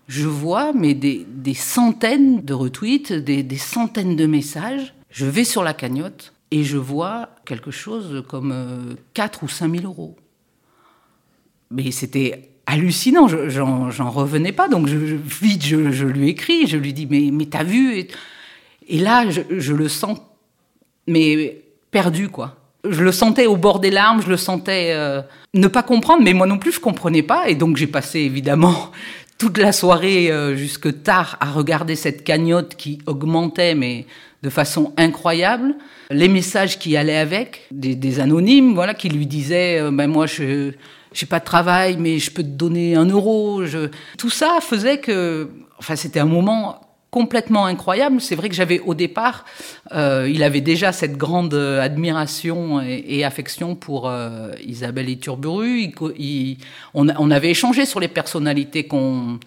je 0.08 0.28
vois 0.28 0.72
mais 0.72 0.94
des, 0.94 1.54
centaines 1.54 2.42
de 2.42 2.54
retweets, 2.54 3.12
des, 3.12 3.58
centaines 3.58 4.16
de 4.16 4.26
messages. 4.26 4.96
Je 5.10 5.26
vais 5.26 5.44
sur 5.44 5.62
la 5.62 5.74
cagnotte 5.74 6.34
et 6.52 6.64
je 6.64 6.78
vois 6.78 7.30
quelque 7.46 7.70
chose 7.70 8.24
comme 8.30 8.96
4 9.14 9.40
euh, 9.40 9.46
ou 9.46 9.50
5 9.50 9.76
000 9.76 9.86
euros. 9.86 10.16
Mais 11.70 11.92
c'était 11.92 12.50
hallucinant, 12.66 13.28
j'en 13.28 14.10
revenais 14.10 14.54
pas. 14.54 14.70
Donc 14.70 14.88
je, 14.88 14.96
vite, 14.96 15.66
je, 15.66 16.06
lui 16.06 16.30
écris, 16.30 16.66
je 16.66 16.78
lui 16.78 16.94
dis 16.94 17.08
mais, 17.08 17.30
mais 17.30 17.48
t'as 17.48 17.66
vu? 17.66 18.08
Et, 18.88 19.00
là, 19.00 19.30
je, 19.30 19.74
le 19.74 19.90
sens, 19.90 20.18
mais 21.08 21.62
perdu 21.92 22.30
quoi. 22.30 22.61
Je 22.90 23.04
le 23.04 23.12
sentais 23.12 23.46
au 23.46 23.58
bord 23.58 23.80
des 23.80 23.92
larmes, 23.92 24.22
je 24.22 24.30
le 24.30 24.38
sentais 24.38 24.92
euh, 24.92 25.22
ne 25.54 25.68
pas 25.68 25.84
comprendre, 25.84 26.24
mais 26.24 26.34
moi 26.34 26.48
non 26.48 26.58
plus 26.58 26.72
je 26.72 26.80
comprenais 26.80 27.24
pas, 27.24 27.48
et 27.48 27.56
donc 27.56 27.78
j'ai 27.78 27.88
passé 27.88 28.20
évidemment 28.20 28.92
toute 29.38 29.58
la 29.58 29.72
soirée 29.72 30.32
euh, 30.32 30.56
jusque 30.56 31.04
tard 31.04 31.38
à 31.40 31.52
regarder 31.52 31.96
cette 31.96 32.24
cagnotte 32.24 32.76
qui 32.76 33.00
augmentait, 33.06 33.76
mais 33.76 34.06
de 34.44 34.50
façon 34.50 34.94
incroyable. 34.98 35.76
Les 36.10 36.28
messages 36.28 36.80
qui 36.80 36.98
allaient 36.98 37.18
avec, 37.18 37.68
des, 37.72 38.20
anonymes, 38.20 38.74
voilà, 38.74 38.94
qui 38.94 39.10
lui 39.10 39.28
disaient, 39.28 39.80
euh, 39.80 39.92
ben 39.92 40.08
moi 40.08 40.26
je 40.26 40.74
j'ai 41.14 41.26
pas 41.26 41.40
de 41.40 41.46
travail, 41.46 41.98
mais 42.00 42.20
je 42.20 42.32
peux 42.32 42.44
te 42.44 42.48
donner 42.48 42.96
un 42.96 43.06
euro. 43.06 43.66
Je... 43.66 43.90
Tout 44.18 44.30
ça 44.30 44.60
faisait 44.62 45.00
que, 45.00 45.50
enfin, 45.78 45.96
c'était 45.96 46.20
un 46.20 46.26
moment 46.26 46.80
complètement 47.12 47.66
incroyable. 47.66 48.22
C'est 48.22 48.36
vrai 48.36 48.50
que 48.50 48.56
j'avais 48.56 48.80
au 48.80 48.94
départ, 48.94 49.46
euh, 49.92 50.30
il 50.32 50.44
avait 50.44 50.62
déjà 50.62 50.94
cette 50.94 51.18
grande 51.18 51.54
admiration 51.54 52.82
et, 52.82 53.24
affection 53.24 53.76
pour 53.76 54.10
euh, 54.10 54.54
Isabelle 54.66 55.10
Iturburu. 55.10 55.92
on, 56.94 57.10
on, 57.10 57.32
avait 57.32 57.52
échangé 57.52 57.86
sur 57.86 58.00
les 58.00 58.08
personnalités 58.08 58.88
qu'on 58.88 59.40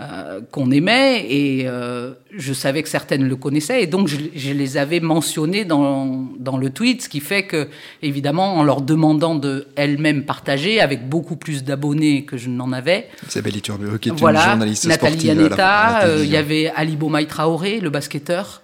euh, 0.00 0.40
qu'on 0.52 0.70
aimait 0.70 1.26
et 1.28 1.64
euh, 1.66 2.12
je 2.30 2.52
savais 2.52 2.84
que 2.84 2.88
certaines 2.88 3.26
le 3.26 3.34
connaissaient 3.34 3.82
et 3.82 3.88
donc 3.88 4.06
je, 4.06 4.52
les 4.52 4.76
avais 4.76 5.00
mentionnées 5.00 5.64
dans, 5.64 6.28
dans, 6.38 6.56
le 6.56 6.70
tweet, 6.70 7.02
ce 7.02 7.08
qui 7.08 7.18
fait 7.18 7.42
que 7.42 7.66
évidemment 8.00 8.54
en 8.58 8.62
leur 8.62 8.80
demandant 8.80 9.34
de 9.34 9.66
elles-mêmes 9.74 10.24
partager 10.24 10.80
avec 10.80 11.08
beaucoup 11.08 11.34
plus 11.34 11.64
d'abonnés 11.64 12.24
que 12.24 12.36
je 12.36 12.48
n'en 12.48 12.70
avais. 12.72 13.08
Isabelle 13.28 13.56
Iturburu 13.56 13.98
qui 13.98 14.10
est 14.10 14.12
voilà, 14.12 14.44
une 14.44 14.50
journaliste 14.50 14.86
Nathalie 14.86 15.18
sportive 15.18 15.42
Yaneta, 15.42 16.04
euh, 16.04 16.20
il 16.22 16.30
y 16.30 16.36
avait 16.36 16.70
Ali 16.76 16.94
Bomaï 16.94 17.26
Traoré, 17.26 17.80
le 17.80 17.90
basketteur. 17.90 18.62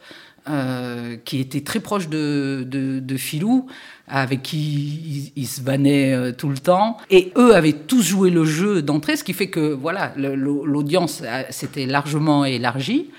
Qui 1.25 1.41
était 1.41 1.63
très 1.63 1.81
proche 1.81 2.09
de, 2.09 2.67
de, 2.69 3.01
de 3.01 3.17
Filou 3.17 3.67
avec 4.07 4.43
qui 4.43 5.33
ils, 5.35 5.47
se 5.47 5.63
vannaient 5.63 6.13
euh, 6.13 6.33
tout 6.33 6.49
le 6.49 6.59
temps. 6.59 6.99
Et 7.11 7.33
eux 7.37 7.55
avaient 7.55 7.73
tous 7.73 8.03
joué 8.03 8.31
le 8.31 8.45
jeu 8.45 8.83
d'entrée, 8.83 9.17
ce 9.17 9.25
qui 9.25 9.33
fait 9.33 9.49
que 9.49 9.73
voilà, 9.73 10.13
l'audience 10.17 11.23
s'était 11.51 11.87
largement 11.87 12.45
élargie. 12.45 13.11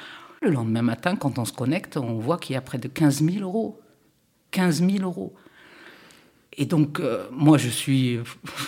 Le 0.41 0.51
lendemain 0.51 0.84
matin, 0.84 1.15
quand 1.15 1.39
on 1.39 1.46
se 1.46 1.53
connecte, 1.53 1.98
on 1.98 2.15
voit 2.15 2.38
qu'il 2.38 2.53
y 2.53 2.58
a 2.58 2.62
près 2.62 2.77
de 2.77 2.88
15 2.88 3.24
000 3.24 3.44
euros. 3.44 3.79
15 4.51 4.82
000 4.82 5.03
euros. 5.03 5.34
Et 6.58 6.65
donc, 6.65 7.00
euh, 7.00 7.25
moi, 7.32 7.58
je 7.58 7.70
suis. 7.70 8.20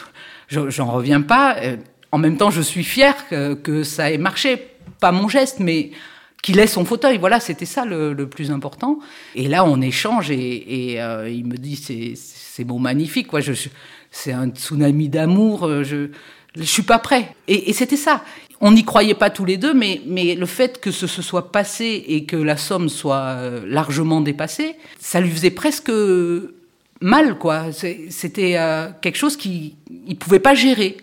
J'en 0.49 0.91
reviens 0.91 1.21
pas. 1.21 1.57
Euh, 1.59 1.77
en 2.11 2.17
même 2.17 2.37
temps, 2.37 2.49
je 2.49 2.61
suis 2.61 2.83
fier 2.83 3.13
que 3.29 3.83
ça 3.83 4.11
ait 4.11 4.17
marché. 4.17 4.69
Pas 4.99 5.11
mon 5.11 5.27
geste, 5.27 5.59
mais 5.59 5.91
qu'il 6.47 6.59
ait 6.59 6.67
son 6.67 6.85
fauteuil. 6.85 7.17
Voilà, 7.17 7.41
c'était 7.41 7.65
ça 7.65 7.83
le, 7.83 8.15
plus 8.25 8.51
important. 8.51 8.99
Et 9.35 9.49
là, 9.49 9.65
on 9.65 9.81
échange 9.81 10.31
et, 10.31 10.95
euh, 10.97 11.29
il 11.29 11.45
me 11.45 11.57
dit 11.57 11.75
c'est 11.75 12.63
beau, 12.63 12.77
magnifique. 12.77 13.27
Quoi. 13.27 13.41
Je, 13.41 13.51
c'est 14.11 14.31
un 14.31 14.47
tsunami 14.47 15.09
d'amour. 15.09 15.67
Euh, 15.67 15.83
je 15.83 16.07
je 16.55 16.63
suis 16.63 16.83
pas 16.83 16.99
prêt. 16.99 17.35
Et, 17.49 17.73
c'était 17.73 17.97
ça. 17.97 18.23
On 18.61 18.71
n'y 18.71 18.85
croyait 18.85 19.13
pas 19.13 19.29
tous 19.29 19.43
les 19.43 19.57
deux, 19.57 19.73
mais, 19.73 19.99
le 20.05 20.45
fait 20.45 20.79
que 20.79 20.89
ce 20.89 21.05
se 21.05 21.21
soit 21.21 21.51
passé 21.51 22.05
et 22.07 22.23
que 22.23 22.37
la 22.37 22.55
somme 22.55 22.87
soit 22.87 23.35
euh, 23.35 23.65
largement 23.67 24.21
dépassée, 24.21 24.75
ça 24.99 25.19
lui 25.19 25.29
faisait 25.29 25.51
presque 25.51 25.91
mal, 27.01 27.37
quoi. 27.37 27.73
C'était 27.73 28.57
quelque 29.01 29.17
chose 29.17 29.35
qu'il 29.35 29.73
ne 30.07 30.15
pouvait 30.15 30.39
pas 30.39 30.55
gérer. 30.55 30.95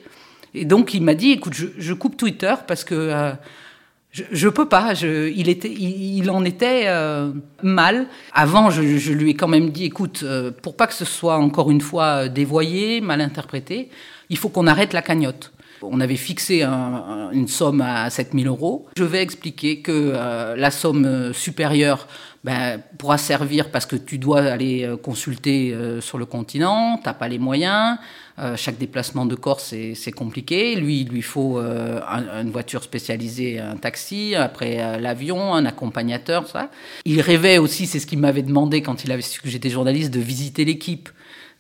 Et 0.55 0.65
donc 0.65 0.95
il 0.95 1.03
m'a 1.03 1.15
dit, 1.15 1.33
écoute, 1.33 1.53
je, 1.53 1.67
je 1.77 1.93
coupe 1.93 2.17
Twitter 2.17 2.55
parce 2.67 2.83
que 2.83 3.35
je, 4.15 4.47
ne 4.47 4.51
peux 4.51 4.69
pas. 4.69 4.95
Je, 4.95 5.29
il, 5.31 5.49
était, 5.49 5.71
il, 5.71 6.31
en 6.31 6.45
était 6.45 6.85
euh, 6.87 7.33
mal. 7.63 8.07
Avant, 8.33 8.71
je, 8.71 8.97
je, 8.99 9.13
lui 9.13 9.31
ai 9.31 9.35
quand 9.35 9.49
même 9.49 9.71
dit, 9.71 9.85
écoute, 9.85 10.21
euh, 10.23 10.53
pour 10.53 10.77
pas 10.77 10.87
que 10.87 10.95
ce 10.95 11.05
soit 11.05 11.37
encore 11.37 11.71
une 11.71 11.81
fois 11.81 12.29
dévoyé, 12.29 13.01
mal 13.01 13.21
interprété, 13.21 13.91
il 14.31 14.39
faut 14.39 14.49
qu'on 14.49 14.69
arrête 14.69 14.93
la 14.93 15.03
cagnotte. 15.03 15.53
On 15.83 16.01
avait 16.01 16.17
fixé 16.17 16.63
une 16.65 17.49
somme 17.49 17.81
à 17.81 18.09
7000 18.11 18.47
euros. 18.47 18.87
Je 18.97 19.05
vais 19.05 19.23
expliquer 19.23 19.81
que 19.81 20.13
euh, 20.15 20.57
la 20.57 20.71
somme 20.71 21.33
supérieure 21.33 22.07
ben, 22.43 22.81
pourra 22.99 23.19
servir 23.19 23.71
parce 23.71 23.87
que 23.87 23.97
tu 23.97 24.19
dois 24.19 24.43
aller 24.43 24.89
consulter 25.03 25.75
sur 26.01 26.19
le 26.19 26.27
continent, 26.27 26.99
tu 26.99 27.09
n'as 27.09 27.15
pas 27.15 27.29
les 27.29 27.39
moyens. 27.39 27.99
Euh, 28.41 28.57
chaque 28.57 28.79
déplacement 28.79 29.27
de 29.27 29.37
corps, 29.37 29.61
c'est 29.61 30.13
compliqué. 30.13 30.75
Lui, 30.75 31.03
il 31.03 31.09
lui 31.09 31.23
faut 31.23 31.61
euh, 31.61 32.01
une 32.43 32.51
voiture 32.51 32.83
spécialisée, 32.83 33.61
un 33.61 33.77
taxi, 33.77 34.35
après 34.35 34.79
euh, 34.81 34.99
l'avion, 34.99 35.55
un 35.55 35.65
accompagnateur, 35.67 36.49
ça. 36.49 36.69
Il 37.05 37.21
rêvait 37.21 37.59
aussi, 37.59 37.87
c'est 37.87 38.01
ce 38.01 38.07
qu'il 38.07 38.19
m'avait 38.19 38.43
demandé 38.43 38.83
quand 38.83 39.05
il 39.05 39.23
su 39.23 39.41
que 39.41 39.49
j'étais 39.49 39.71
journaliste, 39.71 40.13
de 40.13 40.19
visiter 40.19 40.65
l'équipe. 40.65 41.11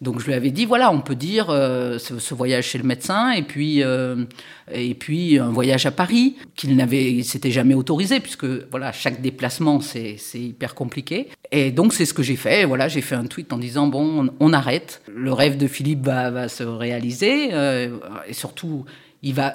Donc 0.01 0.21
je 0.21 0.27
lui 0.27 0.35
avais 0.35 0.51
dit 0.51 0.65
voilà, 0.65 0.91
on 0.91 1.01
peut 1.01 1.15
dire 1.15 1.51
euh, 1.51 1.99
ce, 1.99 2.35
voyage 2.35 2.67
chez 2.67 2.79
le 2.79 2.85
médecin 2.85 3.31
et 3.31 3.43
puis 3.43 3.83
euh, 3.83 4.25
et 4.73 4.95
puis 4.95 5.39
un 5.39 5.51
voyage 5.51 5.87
à 5.87 5.91
Paris 5.91 6.37
qu'il 6.57 6.75
n'avait 6.77 7.23
s'était 7.23 7.51
jamais 7.51 7.75
autorisé 7.75 8.21
puisque 8.21 8.45
voilà 8.45 8.93
chaque 8.93 9.21
déplacement 9.21 9.81
c'est 9.81 10.19
hyper 10.35 10.75
compliqué. 10.75 11.29
Et 11.53 11.71
donc 11.71 11.93
c'est 11.93 12.07
ce 12.07 12.15
que 12.15 12.23
j'ai 12.23 12.37
fait. 12.37 12.65
Voilà, 12.65 12.89
j'ai 12.89 13.01
fait 13.01 13.15
un 13.15 13.27
tweet 13.27 13.53
en 13.53 13.59
disant 13.59 13.87
bon, 13.87 14.31
on, 14.41 14.53
arrête. 14.53 15.03
Le 15.13 15.33
rêve 15.33 15.57
de 15.57 15.67
Philippe 15.67 16.05
va, 16.05 16.31
va 16.31 16.49
se 16.49 16.65
réaliser 16.65 17.51
euh, 17.53 17.97
et 18.29 18.33
surtout 18.33 18.85
il 19.23 19.35
va 19.35 19.55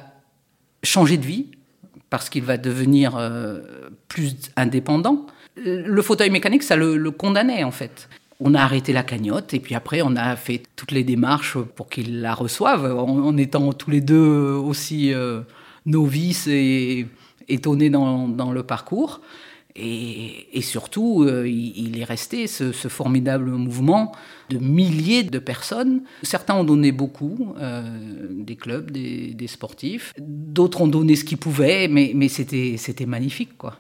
changer 0.84 1.18
de 1.18 1.26
vie 1.26 1.48
parce 2.10 2.30
qu'il 2.30 2.44
va 2.44 2.58
devenir 2.58 3.20
plus 4.08 4.36
indépendant. 4.56 5.28
Le 5.58 6.02
fauteuil 6.02 6.32
mécanique, 6.32 6.64
ça 6.64 6.76
le 6.76 7.12
condamnait 7.12 7.64
en 7.64 7.72
fait 7.72 8.08
on 8.40 8.54
a 8.54 8.62
arrêté 8.62 8.94
la 8.94 9.04
cagnotte 9.04 9.54
et 9.54 9.60
puis 9.60 9.76
après 9.76 10.02
on 10.02 10.16
a 10.16 10.36
fait 10.36 10.64
toutes 10.76 10.92
les 10.92 11.04
démarches 11.04 11.58
pour 11.58 11.90
qu'ils 11.90 12.22
la 12.22 12.34
reçoivent 12.34 12.98
en, 12.98 13.38
étant 13.38 13.74
tous 13.74 13.92
les 13.92 14.02
deux 14.02 14.18
aussi 14.18 15.14
euh, 15.14 15.42
novices 15.86 16.48
et 16.48 17.08
étonnés 17.48 17.90
dans, 17.90 18.52
le 18.52 18.64
parcours. 18.64 19.22
Et, 19.76 20.62
surtout, 20.62 21.24
euh, 21.24 21.48
il, 21.48 21.98
est 21.98 22.04
resté 22.04 22.48
ce, 22.48 22.72
formidable 22.72 23.52
mouvement 23.52 24.12
de 24.50 24.58
milliers 24.58 25.24
de 25.24 25.40
personnes. 25.40 26.02
Certains 26.24 26.56
ont 26.56 26.66
donné 26.66 26.92
beaucoup, 26.92 27.54
euh, 27.60 27.82
des 28.30 28.58
clubs, 28.58 28.92
des, 28.92 29.48
sportifs. 29.48 30.14
D'autres 30.20 30.82
ont 30.82 30.88
donné 30.88 31.16
ce 31.16 31.24
qu'ils 31.24 31.38
pouvaient, 31.38 31.88
mais, 31.88 32.12
mais 32.14 32.28
c'était 32.28 33.06
magnifique, 33.06 33.58
quoi 33.58 33.78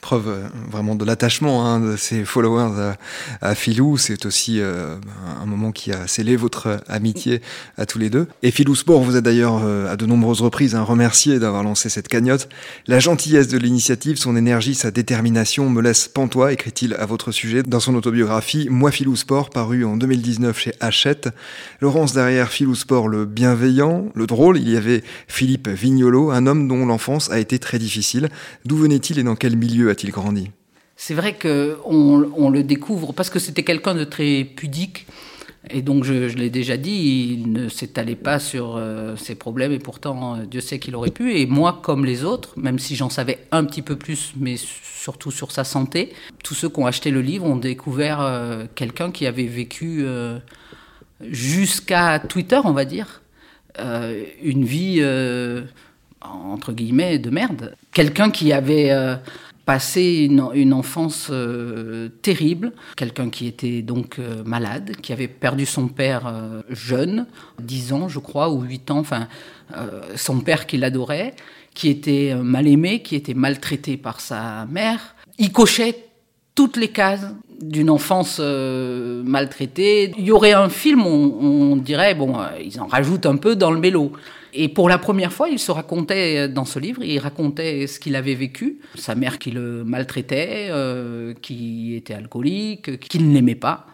preuve 0.00 0.28
euh, 0.28 0.48
vraiment 0.70 0.94
de 0.94 1.04
l'attachement 1.04 1.66
hein, 1.66 1.80
de 1.80 1.96
ses 1.96 2.24
followers 2.24 2.96
à, 3.40 3.48
à 3.50 3.54
Philou. 3.54 3.96
C'est 3.96 4.26
aussi 4.26 4.60
euh, 4.60 4.96
un 5.40 5.46
moment 5.46 5.72
qui 5.72 5.92
a 5.92 6.06
scellé 6.06 6.36
votre 6.36 6.82
amitié 6.88 7.40
à 7.78 7.86
tous 7.86 7.98
les 7.98 8.10
deux. 8.10 8.26
Et 8.42 8.50
Philou 8.50 8.74
Sport 8.74 9.02
vous 9.02 9.16
a 9.16 9.20
d'ailleurs 9.20 9.60
euh, 9.64 9.92
à 9.92 9.96
de 9.96 10.06
nombreuses 10.06 10.40
reprises 10.40 10.74
hein, 10.74 10.82
remercié 10.82 11.38
d'avoir 11.38 11.62
lancé 11.62 11.88
cette 11.88 12.08
cagnotte. 12.08 12.48
La 12.86 12.98
gentillesse 12.98 13.48
de 13.48 13.58
l'initiative, 13.58 14.16
son 14.16 14.36
énergie, 14.36 14.74
sa 14.74 14.90
détermination 14.90 15.70
me 15.70 15.80
laisse 15.80 16.08
pantois, 16.08 16.52
écrit-il 16.52 16.94
à 16.94 17.06
votre 17.06 17.32
sujet 17.32 17.62
dans 17.62 17.80
son 17.80 17.94
autobiographie 17.94 18.68
Moi 18.70 18.90
Philou 18.90 19.16
Sport, 19.16 19.50
paru 19.50 19.84
en 19.84 19.96
2019 19.96 20.58
chez 20.58 20.72
Hachette. 20.80 21.28
Laurence 21.80 22.12
derrière 22.12 22.50
Philou 22.50 22.74
Sport, 22.74 23.08
le 23.08 23.24
bienveillant, 23.24 24.06
le 24.14 24.26
drôle, 24.26 24.58
il 24.58 24.68
y 24.68 24.76
avait 24.76 25.02
Philippe 25.28 25.68
Vignolo, 25.68 26.30
un 26.30 26.46
homme 26.46 26.68
dont 26.68 26.86
l'enfance 26.86 27.30
a 27.30 27.38
été 27.38 27.58
très 27.58 27.78
difficile. 27.78 28.28
D'où 28.64 28.76
venait-il 28.76 29.18
et 29.18 29.22
dans 29.22 29.36
quel 29.36 29.56
milieu 29.56 29.71
a-t-il 29.90 30.10
grandi? 30.10 30.50
C'est 30.96 31.14
vrai 31.14 31.36
qu'on 31.36 32.30
on 32.36 32.50
le 32.50 32.62
découvre 32.62 33.12
parce 33.12 33.30
que 33.30 33.38
c'était 33.38 33.64
quelqu'un 33.64 33.94
de 33.94 34.04
très 34.04 34.44
pudique. 34.44 35.06
Et 35.70 35.80
donc, 35.80 36.04
je, 36.04 36.12
l'ai 36.36 36.50
déjà 36.50 36.76
dit, 36.76 37.36
il 37.40 37.52
ne 37.52 37.68
s'étalait 37.68 38.16
pas 38.16 38.40
sur 38.40 38.76
euh, 38.76 39.16
ses 39.16 39.36
problèmes 39.36 39.72
et 39.72 39.78
pourtant, 39.78 40.36
euh, 40.36 40.44
Dieu 40.44 40.60
sait 40.60 40.78
qu'il 40.80 40.96
aurait 40.96 41.10
pu. 41.10 41.36
Et 41.36 41.46
moi, 41.46 41.80
comme 41.82 42.04
les 42.04 42.24
autres, 42.24 42.58
même 42.58 42.80
si 42.80 42.96
j'en 42.96 43.10
savais 43.10 43.38
un 43.52 43.64
petit 43.64 43.82
peu 43.82 43.96
plus, 43.96 44.32
mais 44.36 44.56
surtout 44.56 45.30
sur 45.30 45.52
sa 45.52 45.62
santé, 45.62 46.12
tous 46.42 46.54
ceux 46.54 46.68
qui 46.68 46.80
ont 46.80 46.86
acheté 46.86 47.10
le 47.10 47.20
livre 47.20 47.46
ont 47.46 47.56
découvert 47.56 48.20
euh, 48.20 48.66
quelqu'un 48.74 49.12
qui 49.12 49.26
avait 49.26 49.46
vécu 49.46 50.04
jusqu'à 51.20 52.18
Twitter, 52.18 52.60
on 52.64 52.72
va 52.72 52.84
dire, 52.84 53.22
une 53.78 54.64
vie 54.64 55.02
entre 56.20 56.72
guillemets 56.72 57.18
de 57.18 57.30
merde. 57.30 57.74
Quelqu'un 57.92 58.30
qui 58.30 58.52
avait 58.52 58.90
passé 59.64 60.28
une, 60.28 60.72
enfance 60.72 61.28
euh, 61.30 62.08
terrible, 62.22 62.72
quelqu'un 62.96 63.30
qui 63.30 63.46
était 63.46 63.82
donc 63.82 64.18
euh, 64.18 64.42
malade, 64.44 64.96
qui 65.00 65.12
avait 65.12 65.28
perdu 65.28 65.66
son 65.66 65.88
père 65.88 66.26
euh, 66.26 66.62
jeune, 66.68 67.26
10 67.60 67.92
ans 67.92 68.08
je 68.08 68.18
crois, 68.18 68.50
ou 68.50 68.62
8 68.62 68.90
ans, 68.90 68.98
enfin 68.98 69.28
son 70.16 70.40
père 70.40 70.66
qu'il 70.66 70.84
adorait, 70.84 71.34
qui 71.72 71.88
était 71.88 72.34
mal 72.34 72.68
aimé, 72.68 73.00
qui 73.00 73.16
était 73.16 73.32
maltraité 73.32 73.96
par 73.96 74.20
sa 74.20 74.66
mère. 74.66 75.14
Il 75.38 75.50
cochait 75.50 75.96
toutes 76.54 76.76
les 76.76 76.88
cases 76.88 77.24
d'une 77.58 77.88
enfance 77.88 78.38
maltraitée. 78.38 80.12
Il 80.18 80.24
y 80.24 80.30
aurait 80.30 80.52
un 80.52 80.68
film, 80.68 81.06
on, 81.06 81.72
on 81.72 81.76
dirait, 81.76 82.14
bon, 82.14 82.36
ils 82.62 82.78
en 82.82 82.86
rajoutent 82.86 83.24
un 83.24 83.36
peu 83.36 83.56
dans 83.56 83.70
le 83.70 83.80
mélo. 83.80 84.12
Et 84.54 84.68
pour 84.68 84.88
la 84.88 84.98
première 84.98 85.32
fois, 85.32 85.48
il 85.48 85.58
se 85.58 85.70
racontait 85.70 86.48
dans 86.48 86.64
ce 86.64 86.78
livre, 86.78 87.02
il 87.02 87.18
racontait 87.18 87.86
ce 87.86 87.98
qu'il 87.98 88.16
avait 88.16 88.34
vécu, 88.34 88.80
sa 88.94 89.14
mère 89.14 89.38
qui 89.38 89.50
le 89.50 89.84
maltraitait, 89.84 90.68
euh, 90.70 91.32
qui 91.40 91.94
était 91.94 92.14
alcoolique, 92.14 92.98
qu'il 92.98 93.30
n'aimait 93.30 93.54
pas. 93.54 93.86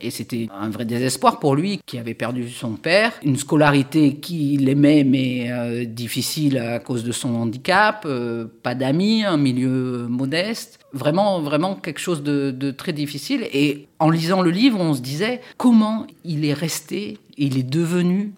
Et 0.00 0.10
c'était 0.10 0.48
un 0.56 0.70
vrai 0.70 0.84
désespoir 0.84 1.40
pour 1.40 1.56
lui, 1.56 1.80
qui 1.84 1.98
avait 1.98 2.14
perdu 2.14 2.48
son 2.48 2.74
père, 2.74 3.12
une 3.24 3.36
scolarité 3.36 4.14
qu'il 4.14 4.68
aimait 4.68 5.02
mais 5.02 5.50
euh, 5.50 5.84
difficile 5.84 6.58
à 6.58 6.78
cause 6.78 7.02
de 7.02 7.10
son 7.10 7.34
handicap, 7.34 8.04
euh, 8.06 8.46
pas 8.62 8.76
d'amis, 8.76 9.24
un 9.24 9.36
milieu 9.36 10.06
modeste, 10.08 10.78
vraiment, 10.92 11.40
vraiment 11.40 11.74
quelque 11.74 11.98
chose 11.98 12.22
de, 12.22 12.70
très 12.70 12.92
difficile. 12.92 13.48
Et 13.52 13.88
en 13.98 14.10
lisant 14.10 14.40
le 14.40 14.50
livre, 14.50 14.78
on 14.78 14.94
se 14.94 15.00
disait 15.00 15.40
comment 15.56 16.06
il 16.24 16.44
est 16.44 16.54
resté, 16.54 17.18
il 17.36 17.58
est 17.58 17.68
devenu 17.68 18.32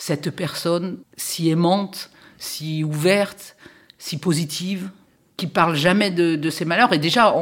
cette 0.00 0.30
personne 0.30 0.96
si 1.18 1.50
aimante, 1.50 2.08
si 2.38 2.82
ouverte, 2.84 3.54
si 3.98 4.16
positive, 4.16 4.88
qui 5.36 5.46
parle 5.46 5.76
jamais 5.76 6.10
de, 6.10 6.48
ses 6.48 6.64
malheurs. 6.64 6.92
Et 6.94 6.98
déjà, 6.98 7.34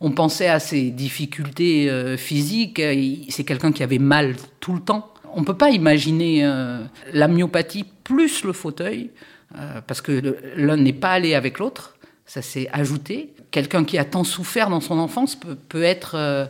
on, 0.00 0.10
pensait 0.12 0.48
à 0.48 0.60
ses 0.60 0.90
difficultés 0.90 1.90
euh, 1.90 2.16
physiques. 2.16 2.80
C'est 3.30 3.42
quelqu'un 3.44 3.72
qui 3.72 3.82
avait 3.82 3.98
mal 3.98 4.36
tout 4.60 4.74
le 4.74 4.80
temps. 4.80 5.12
On 5.34 5.40
ne 5.40 5.44
peut 5.44 5.56
pas 5.56 5.70
imaginer 5.70 6.44
euh, 6.44 6.84
la 7.12 7.26
myopathie 7.26 7.84
plus 8.04 8.44
le 8.44 8.52
fauteuil, 8.52 9.10
euh, 9.56 9.80
parce 9.84 10.00
que 10.00 10.36
l'un 10.56 10.76
n'est 10.76 10.92
pas 10.92 11.10
allé 11.10 11.34
avec 11.34 11.58
l'autre. 11.58 11.96
Ça 12.26 12.42
s'est 12.42 12.68
ajouté. 12.72 13.34
Quelqu'un 13.50 13.84
qui 13.84 13.98
a 13.98 14.04
tant 14.04 14.22
souffert 14.22 14.70
dans 14.70 14.80
son 14.80 14.98
enfance 14.98 15.36
peut, 15.36 15.82
être 15.82 16.14
euh, 16.14 16.46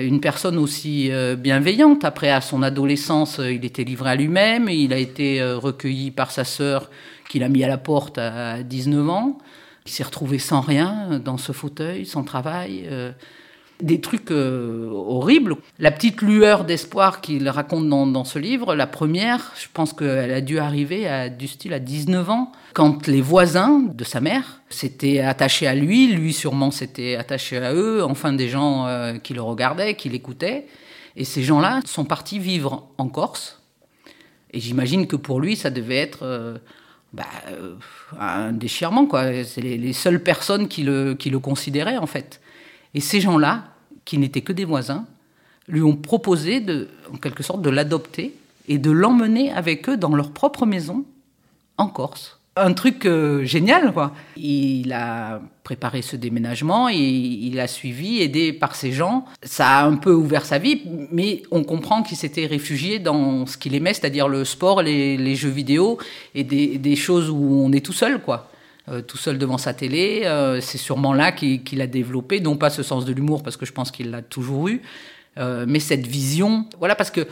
une 0.00 0.20
personne 0.20 0.58
aussi 0.58 1.10
euh, 1.10 1.36
bienveillante. 1.36 2.04
Après, 2.04 2.30
à 2.30 2.40
son 2.40 2.62
adolescence, 2.62 3.38
euh, 3.38 3.52
il 3.52 3.64
était 3.64 3.84
livré 3.84 4.10
à 4.10 4.14
lui-même. 4.14 4.68
Il 4.68 4.92
a 4.92 4.98
été 4.98 5.42
recueilli 5.42 6.10
par 6.10 6.30
sa 6.30 6.44
sœur 6.44 6.90
qu'il 7.28 7.42
a 7.42 7.48
mis 7.48 7.64
à 7.64 7.68
la 7.68 7.78
porte 7.78 8.18
à 8.18 8.62
19 8.62 9.08
ans. 9.08 9.38
Il 9.86 9.92
s'est 9.92 10.02
retrouvé 10.02 10.38
sans 10.38 10.60
rien 10.60 11.20
dans 11.24 11.38
ce 11.38 11.52
fauteuil, 11.52 12.06
sans 12.06 12.24
travail 12.24 12.88
des 13.82 14.00
trucs 14.00 14.30
euh, 14.30 14.88
horribles. 14.90 15.56
La 15.78 15.90
petite 15.90 16.22
lueur 16.22 16.64
d'espoir 16.64 17.20
qu'il 17.20 17.48
raconte 17.48 17.88
dans, 17.88 18.24
ce 18.24 18.38
livre, 18.38 18.74
la 18.74 18.86
première, 18.86 19.52
je 19.56 19.66
pense 19.72 19.92
qu'elle 19.92 20.32
a 20.32 20.40
dû 20.40 20.58
arriver 20.58 21.08
à, 21.08 21.28
du 21.28 21.48
style 21.48 21.72
à 21.72 21.78
19 21.78 22.30
ans, 22.30 22.52
quand 22.74 23.06
les 23.06 23.20
voisins 23.20 23.80
de 23.80 24.04
sa 24.04 24.20
mère 24.20 24.60
s'étaient 24.68 25.20
attachés 25.20 25.66
à 25.66 25.74
lui, 25.74 26.08
lui 26.08 26.32
sûrement 26.32 26.70
s'était 26.70 27.16
attaché 27.16 27.58
à 27.58 27.74
eux, 27.74 28.04
enfin 28.04 28.32
des 28.32 28.48
gens 28.48 28.86
euh, 28.86 29.18
qui 29.18 29.34
le 29.34 29.42
regardaient, 29.42 29.94
qui 29.94 30.08
l'écoutaient. 30.08 30.66
Et 31.16 31.24
ces 31.24 31.42
gens-là 31.42 31.80
sont 31.84 32.04
partis 32.04 32.38
vivre 32.38 32.88
en 32.98 33.08
Corse. 33.08 33.60
Et 34.52 34.60
j'imagine 34.60 35.06
que 35.06 35.16
pour 35.16 35.40
lui, 35.40 35.56
ça 35.56 35.70
devait 35.70 35.98
être... 35.98 36.22
Euh, 36.22 36.58
bah, 37.12 37.24
un 38.20 38.52
déchirement, 38.52 39.06
quoi. 39.06 39.42
C'est 39.42 39.60
les, 39.60 39.92
seules 39.92 40.22
personnes 40.22 40.68
qui 40.68 40.84
le, 40.84 41.14
qui 41.14 41.28
le 41.28 41.40
considéraient, 41.40 41.96
en 41.96 42.06
fait. 42.06 42.40
Et 42.94 43.00
ces 43.00 43.20
gens-là, 43.20 43.69
qui 44.10 44.18
n'étaient 44.18 44.40
que 44.40 44.52
des 44.52 44.64
voisins, 44.64 45.06
lui 45.68 45.82
ont 45.82 45.94
proposé, 45.94 46.58
de, 46.58 46.88
en 47.14 47.16
quelque 47.16 47.44
sorte, 47.44 47.62
de 47.62 47.70
l'adopter 47.70 48.34
et 48.66 48.76
de 48.76 48.90
l'emmener 48.90 49.52
avec 49.52 49.88
eux 49.88 49.96
dans 49.96 50.16
leur 50.16 50.32
propre 50.32 50.66
maison 50.66 51.04
en 51.78 51.86
Corse. 51.86 52.40
Un 52.56 52.72
truc 52.72 53.06
euh, 53.06 53.44
génial, 53.44 53.92
quoi. 53.92 54.12
Il 54.36 54.92
a 54.92 55.40
préparé 55.62 56.02
ce 56.02 56.16
déménagement 56.16 56.88
et 56.88 56.96
il 56.96 57.60
a 57.60 57.68
suivi, 57.68 58.20
aidé 58.20 58.52
par 58.52 58.74
ces 58.74 58.90
gens. 58.90 59.26
Ça 59.44 59.78
a 59.78 59.86
un 59.86 59.94
peu 59.94 60.12
ouvert 60.12 60.44
sa 60.44 60.58
vie, 60.58 60.82
mais 61.12 61.44
on 61.52 61.62
comprend 61.62 62.02
qu'il 62.02 62.16
s'était 62.16 62.46
réfugié 62.46 62.98
dans 62.98 63.46
ce 63.46 63.56
qu'il 63.56 63.76
aimait, 63.76 63.94
c'est-à-dire 63.94 64.26
le 64.26 64.44
sport, 64.44 64.82
les, 64.82 65.36
jeux 65.36 65.50
vidéo 65.50 65.98
et 66.34 66.42
des, 66.42 66.78
des, 66.78 66.96
choses 66.96 67.30
où 67.30 67.62
on 67.64 67.70
est 67.70 67.86
tout 67.86 67.92
seul, 67.92 68.20
quoi. 68.20 68.49
Euh, 68.90 69.02
tout 69.02 69.18
seul 69.18 69.38
devant 69.38 69.58
sa 69.58 69.72
télé. 69.72 70.22
Euh, 70.24 70.60
c'est 70.60 70.78
sûrement 70.78 71.12
là 71.12 71.30
qu'il 71.30 71.80
a 71.80 71.86
développé, 71.86 72.40
non 72.40 72.56
pas 72.56 72.70
ce 72.70 72.82
sens 72.82 73.04
de 73.04 73.12
l'humour, 73.12 73.42
parce 73.44 73.56
que 73.56 73.64
je 73.64 73.72
pense 73.72 73.92
qu'il 73.92 74.10
l'a 74.10 74.20
toujours 74.20 74.66
eu, 74.66 74.82
euh, 75.38 75.64
mais 75.68 75.78
cette 75.78 76.06
vision. 76.06 76.66
Voilà, 76.78 76.96
parce 76.96 77.10
que 77.10 77.26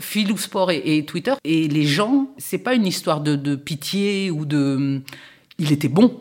Philou 0.00 0.38
Sport 0.38 0.70
et, 0.70 1.04
Twitter, 1.04 1.34
et 1.44 1.68
les 1.68 1.84
gens, 1.84 2.30
c'est 2.38 2.56
pas 2.56 2.72
une 2.72 2.86
histoire 2.86 3.20
de, 3.20 3.56
pitié 3.56 4.30
ou 4.30 4.46
de. 4.46 5.02
Il 5.58 5.70
était 5.70 5.88
bon. 5.88 6.18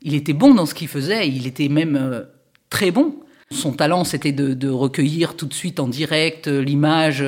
Il 0.00 0.14
était 0.14 0.32
bon 0.32 0.54
dans 0.54 0.64
ce 0.64 0.74
qu'il 0.74 0.88
faisait, 0.88 1.28
il 1.28 1.46
était 1.46 1.68
même 1.68 2.26
très 2.70 2.90
bon. 2.90 3.16
Son 3.50 3.72
talent, 3.72 4.04
c'était 4.04 4.32
de, 4.32 4.68
recueillir 4.70 5.36
tout 5.36 5.46
de 5.46 5.52
suite 5.52 5.78
en 5.78 5.88
direct 5.88 6.46
l'image, 6.46 7.22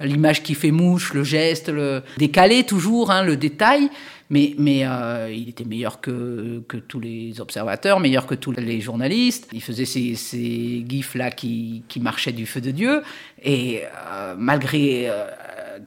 l'image 0.00 0.42
qui 0.42 0.54
fait 0.54 0.70
mouche, 0.70 1.12
le 1.12 1.22
geste, 1.22 1.68
le 1.68 2.02
décalé 2.16 2.64
toujours, 2.64 3.10
hein, 3.10 3.24
le 3.24 3.36
détail. 3.36 3.90
Mais, 4.30 4.54
mais 4.58 4.86
euh, 4.86 5.30
il 5.30 5.50
était 5.50 5.64
meilleur 5.64 6.00
que, 6.00 6.62
que, 6.66 6.78
tous 6.78 6.98
les 6.98 7.40
observateurs, 7.40 8.00
meilleur 8.00 8.26
que 8.26 8.34
tous 8.34 8.52
les 8.52 8.80
journalistes. 8.80 9.48
Il 9.52 9.60
faisait 9.60 9.84
ces, 9.84 10.14
ces 10.14 10.84
gifs-là 10.88 11.30
qui, 11.30 11.82
qui, 11.88 12.00
marchaient 12.00 12.32
du 12.32 12.46
feu 12.46 12.60
de 12.62 12.70
Dieu. 12.70 13.02
Et 13.42 13.82
euh, 14.08 14.34
malgré 14.38 15.10
euh, 15.10 15.26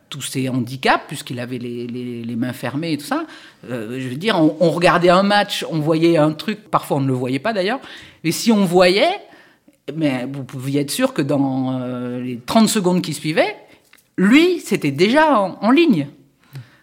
tous 0.10 0.22
ses 0.22 0.50
handicaps, 0.50 1.06
puisqu'il 1.08 1.40
avait 1.40 1.58
les, 1.58 1.88
les, 1.88 2.36
mains 2.36 2.54
fermées 2.54 2.94
et 2.94 2.98
tout 2.98 3.06
ça, 3.06 3.26
je 3.68 4.08
veux 4.08 4.16
dire, 4.16 4.38
on, 4.40 4.70
regardait 4.70 5.10
un 5.10 5.24
match, 5.24 5.66
on 5.72 5.80
voyait 5.80 6.18
un 6.18 6.32
truc, 6.34 6.70
parfois 6.70 6.98
on 6.98 7.02
ne 7.02 7.08
le 7.08 7.14
voyait 7.14 7.40
pas 7.40 7.54
d'ailleurs, 7.54 7.80
et 8.24 8.32
si 8.32 8.52
on 8.52 8.66
voyait, 8.66 9.20
mais 9.96 10.28
vous 10.32 10.44
pouviez 10.44 10.82
être 10.82 10.92
sûr 10.92 11.14
que 11.14 11.22
dans 11.24 11.80
les 12.20 12.38
30 12.46 12.70
secondes 12.70 13.02
qui 13.02 13.14
suivaient, 13.14 13.56
lui, 14.18 14.60
c'était 14.60 14.92
déjà 14.92 15.40
en 15.40 15.72
ligne. 15.72 16.08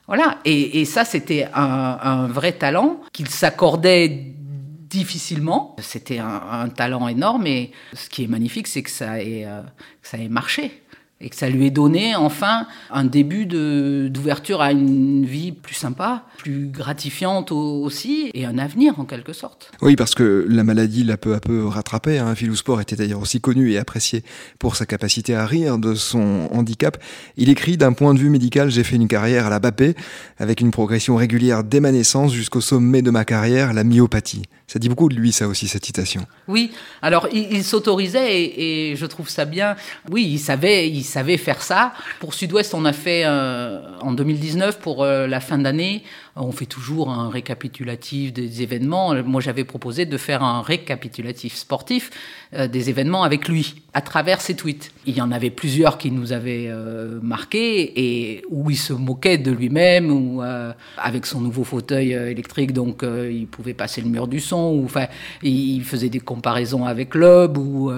Voilà, 0.06 0.38
et, 0.44 0.80
et 0.80 0.84
ça, 0.84 1.04
c'était 1.04 1.48
un, 1.54 1.98
un, 2.02 2.26
vrai 2.26 2.52
talent 2.52 3.00
qu'il 3.12 3.28
s'accordait 3.28 4.08
difficilement. 4.08 5.74
C'était 5.80 6.18
un, 6.18 6.42
un, 6.50 6.68
talent 6.68 7.08
énorme, 7.08 7.46
et 7.46 7.72
ce 7.94 8.08
qui 8.08 8.24
est 8.24 8.26
magnifique, 8.26 8.66
c'est 8.66 8.82
que 8.82 8.90
ça 8.90 9.20
ait, 9.20 9.44
euh, 9.46 9.62
que 10.02 10.08
ça 10.08 10.18
ait 10.18 10.28
marché 10.28 10.82
et 11.20 11.30
que 11.30 11.36
ça 11.36 11.48
lui 11.48 11.66
ait 11.66 11.70
donné 11.70 12.14
enfin 12.16 12.66
un 12.90 13.04
début 13.04 13.46
d'ouverture 13.46 14.60
à 14.60 14.72
une 14.72 15.24
vie 15.24 15.52
plus 15.52 15.74
sympa, 15.74 16.24
plus 16.38 16.68
gratifiante 16.68 17.52
aussi, 17.52 18.30
et 18.34 18.44
un 18.44 18.58
avenir 18.58 18.98
en 18.98 19.04
quelque 19.04 19.32
sorte. 19.32 19.70
Oui, 19.80 19.96
parce 19.96 20.14
que 20.14 20.44
la 20.48 20.64
maladie 20.64 21.04
l'a 21.04 21.16
peu 21.16 21.34
à 21.34 21.40
peu 21.40 21.66
rattrapé. 21.66 22.18
Hein. 22.18 22.34
Philou 22.34 22.56
Sport 22.56 22.80
était 22.80 22.96
d'ailleurs 22.96 23.20
aussi 23.20 23.40
connu 23.40 23.72
et 23.72 23.78
apprécié 23.78 24.22
pour 24.58 24.76
sa 24.76 24.86
capacité 24.86 25.34
à 25.34 25.46
rire 25.46 25.78
de 25.78 25.94
son 25.94 26.48
handicap. 26.52 26.98
Il 27.36 27.48
écrit 27.48 27.76
d'un 27.76 27.92
point 27.92 28.12
de 28.12 28.18
vue 28.18 28.30
médical, 28.30 28.70
j'ai 28.70 28.84
fait 28.84 28.96
une 28.96 29.08
carrière 29.08 29.46
à 29.46 29.50
la 29.50 29.60
Bappé, 29.60 29.94
avec 30.38 30.60
une 30.60 30.72
progression 30.72 31.16
régulière 31.16 31.64
dès 31.64 31.80
ma 31.80 31.92
naissance 31.92 32.32
jusqu'au 32.32 32.60
sommet 32.60 33.02
de 33.02 33.10
ma 33.10 33.24
carrière, 33.24 33.72
la 33.72 33.84
myopathie. 33.84 34.42
Ça 34.66 34.78
dit 34.78 34.88
beaucoup 34.88 35.08
de 35.08 35.14
lui, 35.14 35.30
ça 35.30 35.46
aussi, 35.46 35.68
cette 35.68 35.84
citation. 35.84 36.26
Oui, 36.48 36.72
alors 37.02 37.28
il, 37.32 37.52
il 37.52 37.64
s'autorisait 37.64 38.40
et, 38.40 38.90
et, 38.90 38.96
je 38.96 39.06
trouve 39.06 39.28
ça 39.28 39.44
bien. 39.44 39.76
Oui, 40.10 40.26
il 40.26 40.38
savait, 40.38 40.88
il 40.88 41.03
savait 41.04 41.36
faire 41.36 41.62
ça. 41.62 41.92
Pour 42.20 42.34
Sud-Ouest, 42.34 42.74
on 42.74 42.84
a 42.84 42.92
fait 42.92 43.22
euh, 43.24 43.80
en 44.00 44.12
2019, 44.12 44.78
pour 44.78 45.02
euh, 45.02 45.26
la 45.26 45.40
fin 45.40 45.58
d'année, 45.58 46.02
on 46.36 46.50
fait 46.50 46.66
toujours 46.66 47.10
un 47.10 47.30
récapitulatif 47.30 48.32
des 48.32 48.62
événements. 48.62 49.14
Moi, 49.22 49.40
j'avais 49.40 49.64
proposé 49.64 50.04
de 50.04 50.16
faire 50.16 50.42
un 50.42 50.62
récapitulatif 50.62 51.54
sportif 51.54 52.10
euh, 52.54 52.66
des 52.66 52.90
événements 52.90 53.22
avec 53.22 53.48
lui, 53.48 53.82
à 53.92 54.00
travers 54.00 54.40
ses 54.40 54.56
tweets. 54.56 54.92
Il 55.06 55.16
y 55.16 55.20
en 55.20 55.30
avait 55.30 55.50
plusieurs 55.50 55.96
qui 55.96 56.10
nous 56.10 56.32
avaient 56.32 56.66
euh, 56.68 57.20
marqués 57.22 57.92
et 57.96 58.42
où 58.50 58.70
il 58.70 58.76
se 58.76 58.92
moquait 58.92 59.38
de 59.38 59.52
lui-même, 59.52 60.10
ou 60.10 60.42
euh, 60.42 60.72
avec 60.98 61.26
son 61.26 61.40
nouveau 61.40 61.62
fauteuil 61.62 62.12
électrique, 62.12 62.72
donc 62.72 63.04
il 63.04 63.46
pouvait 63.46 63.74
passer 63.74 64.00
le 64.00 64.08
mur 64.08 64.26
du 64.26 64.40
son, 64.40 64.72
ou 64.72 64.84
enfin, 64.84 65.06
il 65.42 65.84
faisait 65.84 66.08
des 66.08 66.20
comparaisons 66.20 66.84
avec 66.84 67.14
Loeb, 67.14 67.58
ou 67.58 67.92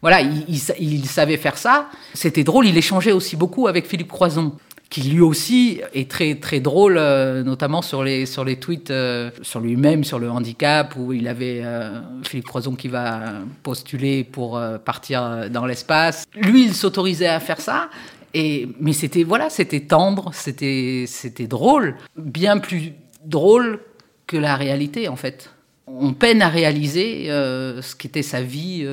voilà, 0.00 0.20
il, 0.20 0.44
il, 0.48 0.94
il 0.94 1.06
savait 1.06 1.36
faire 1.36 1.58
ça. 1.58 1.88
C'était 2.14 2.44
drôle. 2.44 2.66
Il 2.66 2.76
échangeait 2.76 3.12
aussi 3.12 3.36
beaucoup 3.36 3.66
avec 3.66 3.86
Philippe 3.86 4.08
Croison 4.08 4.52
qui 4.94 5.02
lui 5.02 5.20
aussi 5.20 5.80
est 5.92 6.08
très 6.08 6.36
très 6.36 6.60
drôle, 6.60 6.98
euh, 6.98 7.42
notamment 7.42 7.82
sur 7.82 8.04
les 8.04 8.26
sur 8.26 8.44
les 8.44 8.60
tweets 8.60 8.92
euh, 8.92 9.32
sur 9.42 9.58
lui-même, 9.58 10.04
sur 10.04 10.20
le 10.20 10.30
handicap, 10.30 10.94
où 10.96 11.12
il 11.12 11.26
avait 11.26 11.62
euh, 11.64 12.00
Philippe 12.22 12.46
Croison 12.46 12.76
qui 12.76 12.86
va 12.86 13.40
postuler 13.64 14.22
pour 14.22 14.60
partir 14.84 15.50
dans 15.50 15.66
l'espace. 15.66 16.22
Lui, 16.36 16.66
il 16.66 16.74
s'autorisait 16.74 17.26
à 17.26 17.40
faire 17.40 17.60
ça. 17.60 17.90
Et, 18.34 18.68
mais 18.78 18.92
c'était 18.92 19.24
voilà, 19.24 19.50
c'était 19.50 19.80
tendre, 19.80 20.30
c'était 20.32 21.06
c'était 21.08 21.48
drôle, 21.48 21.96
bien 22.16 22.58
plus 22.58 22.92
drôle 23.24 23.80
que 24.28 24.36
la 24.36 24.54
réalité 24.54 25.08
en 25.08 25.16
fait. 25.16 25.50
On 25.88 26.12
peine 26.12 26.40
à 26.40 26.48
réaliser 26.48 27.26
ce 27.26 27.96
qu'était 27.96 28.22
sa 28.22 28.42
vie 28.42 28.86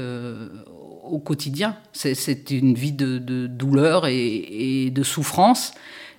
au 1.11 1.19
quotidien. 1.19 1.75
C'est 1.93 2.51
une 2.51 2.73
vie 2.73 2.93
de, 2.93 3.17
douleur 3.47 4.07
et, 4.07 4.85
et, 4.85 4.89
de 4.89 5.03
souffrance. 5.03 5.73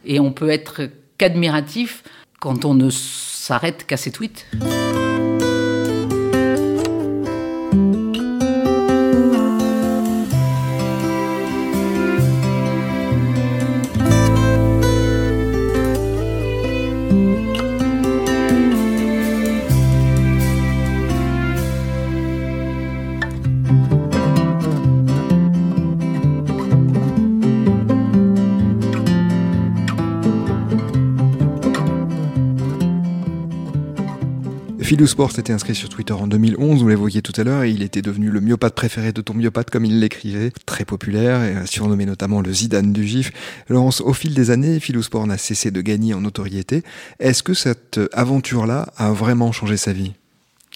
Et 0.05 0.20
on 0.20 0.33
peut 0.33 0.50
être 0.50 0.83
qu'admiratif 1.18 2.05
quand 2.40 2.64
on 2.64 2.74
ne 2.74 2.90
s'arrête 2.90 3.87
qu'à 3.87 3.96
ses 3.96 4.12
tweets. 4.12 4.46
Philou 35.03 35.11
Sport 35.11 35.33
s'était 35.33 35.53
inscrit 35.53 35.75
sur 35.75 35.88
Twitter 35.88 36.12
en 36.12 36.29
2011, 36.29 36.81
vous 36.81 36.88
l'évoquiez 36.88 37.23
tout 37.23 37.33
à 37.37 37.43
l'heure, 37.43 37.65
et 37.65 37.71
il 37.71 37.83
était 37.83 38.03
devenu 38.03 38.31
le 38.31 38.41
myopathe 38.41 38.77
préféré 38.77 39.12
de 39.12 39.21
ton 39.21 39.35
myopathe, 39.35 39.69
comme 39.69 39.85
il 39.85 39.99
l'écrivait, 39.99 40.53
très 40.65 40.85
populaire, 40.85 41.43
et 41.43 41.67
surnommé 41.67 42.07
notamment 42.07 42.41
le 42.41 42.53
Zidane 42.53 42.93
du 42.93 43.05
GIF. 43.05 43.33
Laurence, 43.69 44.01
au 44.01 44.12
fil 44.12 44.33
des 44.33 44.53
années, 44.53 44.79
Philou 44.79 45.03
Sport 45.03 45.27
n'a 45.27 45.38
cessé 45.38 45.73
de 45.73 45.81
gagner 45.81 46.15
en 46.15 46.21
notoriété. 46.21 46.85
Est-ce 47.19 47.43
que 47.43 47.53
cette 47.53 47.99
aventure-là 48.12 48.93
a 48.97 49.11
vraiment 49.11 49.51
changé 49.51 49.77
sa 49.77 49.93
vie? 49.93 50.12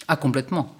Ah, 0.09 0.17
complètement. 0.17 0.75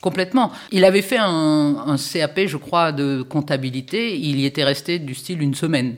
Complètement. 0.00 0.50
Il 0.72 0.84
avait 0.84 1.02
fait 1.02 1.20
un, 1.20 1.94
CAP, 2.12 2.46
je 2.48 2.56
crois, 2.56 2.90
de 2.90 3.22
comptabilité. 3.22 4.18
Il 4.18 4.40
y 4.40 4.44
était 4.44 4.64
resté 4.64 4.98
du 4.98 5.14
style 5.14 5.40
une 5.40 5.54
semaine 5.54 5.94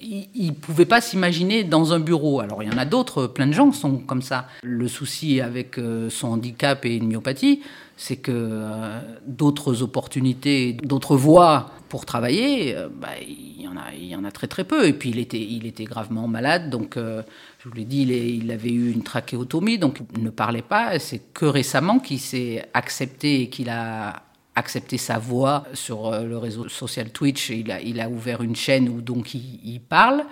il 0.00 0.48
ne 0.48 0.52
pouvait 0.52 0.84
pas 0.84 1.00
s'imaginer 1.00 1.64
dans 1.64 1.92
un 1.92 2.00
bureau. 2.00 2.40
Alors 2.40 2.62
il 2.62 2.70
y 2.70 2.74
en 2.74 2.78
a 2.78 2.84
d'autres, 2.84 3.26
plein 3.26 3.46
de 3.46 3.52
gens 3.52 3.72
sont 3.72 3.98
comme 3.98 4.22
ça. 4.22 4.46
Le 4.62 4.88
souci 4.88 5.40
avec 5.40 5.78
euh, 5.78 6.10
son 6.10 6.28
handicap 6.28 6.84
et 6.84 6.96
une 6.96 7.08
myopathie, 7.08 7.62
c'est 7.96 8.16
que 8.16 8.32
euh, 8.32 9.00
d'autres 9.26 9.82
opportunités, 9.82 10.74
d'autres 10.74 11.16
voies 11.16 11.70
pour 11.88 12.04
travailler, 12.04 12.76
euh, 12.76 12.88
bah, 12.92 13.08
il, 13.26 13.62
y 13.62 13.68
en 13.68 13.76
a, 13.76 13.94
il 13.94 14.06
y 14.06 14.16
en 14.16 14.24
a 14.24 14.30
très 14.30 14.48
très 14.48 14.64
peu. 14.64 14.86
Et 14.86 14.92
puis 14.92 15.10
il 15.10 15.18
était, 15.18 15.40
il 15.40 15.66
était 15.66 15.84
gravement 15.84 16.28
malade, 16.28 16.70
donc 16.70 16.96
je 16.96 17.68
vous 17.68 17.74
l'ai 17.74 17.84
dit, 17.84 18.02
il, 18.02 18.10
il, 18.12 18.50
avait 18.50 18.70
eu 18.70 18.92
une 18.92 19.02
trachéotomie, 19.02 19.78
donc 19.78 20.00
il 20.16 20.22
ne 20.22 20.30
parlait 20.30 20.62
pas. 20.62 20.98
C'est 20.98 21.20
que 21.32 21.46
récemment 21.46 21.98
qu'il 21.98 22.20
s'est 22.20 22.68
accepté 22.74 23.42
et 23.42 23.48
qu'il 23.48 23.70
a 23.70 24.25
accepté 24.56 24.98
sa 24.98 25.18
voix 25.18 25.64
sur 25.74 26.06
euh, 26.06 26.24
le 26.24 26.38
réseau 26.38 26.68
social 26.68 27.10
Twitch. 27.10 27.50
Il 27.50 27.70
a, 27.70 27.80
il 27.80 28.00
a 28.00 28.08
ouvert 28.08 28.42
une 28.42 28.56
chaîne 28.56 28.88
où 28.88 29.00
donc 29.00 29.34
il, 29.34 29.60
il 29.64 29.80
parle. 29.80 30.24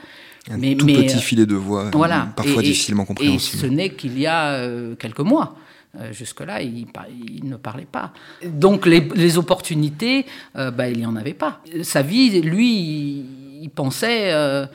Un 0.51 0.59
mais, 0.59 0.75
tout 0.75 0.85
mais, 0.85 0.95
petit 0.95 1.21
filet 1.21 1.47
de 1.47 1.55
voix, 1.55 1.91
voilà. 1.95 2.29
parfois 2.37 2.63
et, 2.63 2.67
difficilement 2.67 3.07
compréhensible. 3.07 3.65
Et 3.65 3.69
ce 3.69 3.73
n'est 3.73 3.91
qu'il 3.91 4.19
y 4.19 4.27
a 4.27 4.53
euh, 4.53 4.95
quelques 4.95 5.21
mois. 5.21 5.57
Euh, 5.99 6.13
Jusque-là, 6.13 6.61
il, 6.61 6.87
il, 7.33 7.49
ne 7.49 7.57
parlait 7.57 7.87
pas. 7.91 8.13
Donc 8.45 8.85
les, 8.85 9.01
les 9.15 9.39
opportunités, 9.39 10.27
euh, 10.57 10.71
bah, 10.71 10.89
il 10.89 10.99
n'y 10.99 11.07
en 11.07 11.17
avait 11.17 11.35
pas. 11.35 11.61
Sa 11.83 12.03
vie, 12.03 12.43
lui, 12.43 12.77
il, 12.77 13.45
il 13.65 13.71
pensait 13.71 14.31
euh, 14.33 14.67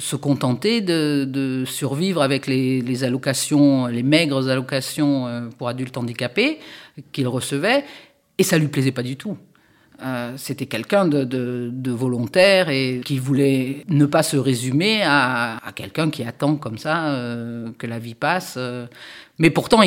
se 0.00 0.16
contenter 0.16 0.80
de, 0.80 1.24
de, 1.24 1.64
survivre 1.64 2.22
avec 2.22 2.48
les, 2.48 2.80
les, 2.80 3.04
allocations, 3.04 3.86
les 3.86 4.02
maigres 4.02 4.48
allocations 4.48 5.28
euh, 5.28 5.48
pour 5.56 5.68
adultes 5.68 5.96
handicapés 5.96 6.58
qu'il 7.12 7.28
recevait 7.28 7.84
et 8.42 8.44
ça 8.44 8.58
lui 8.58 8.66
plaisait 8.66 8.90
pas 8.90 9.04
du 9.04 9.16
tout. 9.16 9.36
Euh, 10.02 10.32
C'était 10.36 10.66
quelqu'un 10.66 11.06
de, 11.06 11.90
volontaire 11.92 12.70
et 12.70 13.00
qui 13.04 13.20
voulait 13.20 13.84
ne 13.86 14.04
pas 14.04 14.24
se 14.24 14.36
résumer 14.36 15.00
à, 15.04 15.60
quelqu'un 15.76 16.10
qui 16.10 16.24
attend 16.24 16.56
comme 16.56 16.76
ça 16.76 17.04
euh, 17.04 17.70
que 17.78 17.86
la 17.86 18.00
vie 18.00 18.16
passe. 18.16 18.58
Mais 19.38 19.50
pourtant, 19.50 19.82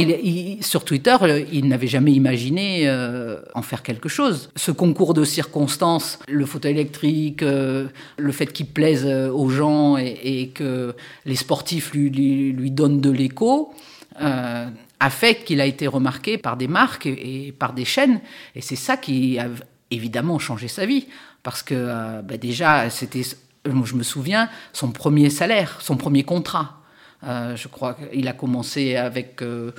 sur 0.61 0.85
Twitter, 0.85 1.17
il 1.51 1.67
n'avait 1.67 1.87
jamais 1.87 2.13
imaginé 2.13 2.87
euh, 2.87 3.41
en 3.55 3.61
faire 3.61 3.83
quelque 3.83 4.07
chose. 4.07 4.49
Ce 4.55 4.71
concours 4.71 5.13
de 5.13 5.25
circonstances, 5.25 6.19
le 6.29 6.45
fauteuil 6.45 6.71
électrique, 6.71 7.41
le 7.41 8.31
fait 8.31 8.53
qu'il 8.53 8.67
plaise 8.67 9.05
aux 9.05 9.49
gens 9.49 9.97
et, 9.97 10.51
que 10.55 10.95
les 11.25 11.35
sportifs 11.35 11.91
lui, 11.93 12.71
donnent 12.71 13.01
de 13.01 13.11
l'écho, 13.11 13.73
a 15.05 15.09
fait 15.11 15.43
qu'il 15.43 15.61
a 15.61 15.65
été 15.65 15.85
remarqué 15.87 16.37
par 16.37 16.57
des 16.57 16.67
marques 16.67 17.05
et, 17.05 17.53
par 17.57 17.73
des 17.73 17.85
chaînes. 17.85 18.21
Et 18.55 18.61
c'est 18.61 18.75
ça 18.75 18.97
qui 18.97 19.37
a 19.37 19.47
évidemment 19.91 20.39
changé 20.39 20.67
sa 20.67 20.85
vie. 20.85 21.07
Parce 21.43 21.61
que 21.61 21.75
euh, 21.77 22.21
bah 22.23 22.37
déjà, 22.37 22.89
c'était, 22.89 23.21
je 23.65 23.95
me 23.95 24.03
souviens, 24.03 24.49
son 24.73 24.91
premier 24.91 25.29
salaire, 25.29 25.77
son 25.79 25.95
premier 25.95 26.23
contrat. 26.23 26.81
Euh, 27.23 27.55
je 27.55 27.67
crois 27.67 27.93
qu'il 27.93 28.27
a 28.27 28.33
commencé 28.33 28.95
avec, 28.95 29.43
euh, 29.43 29.71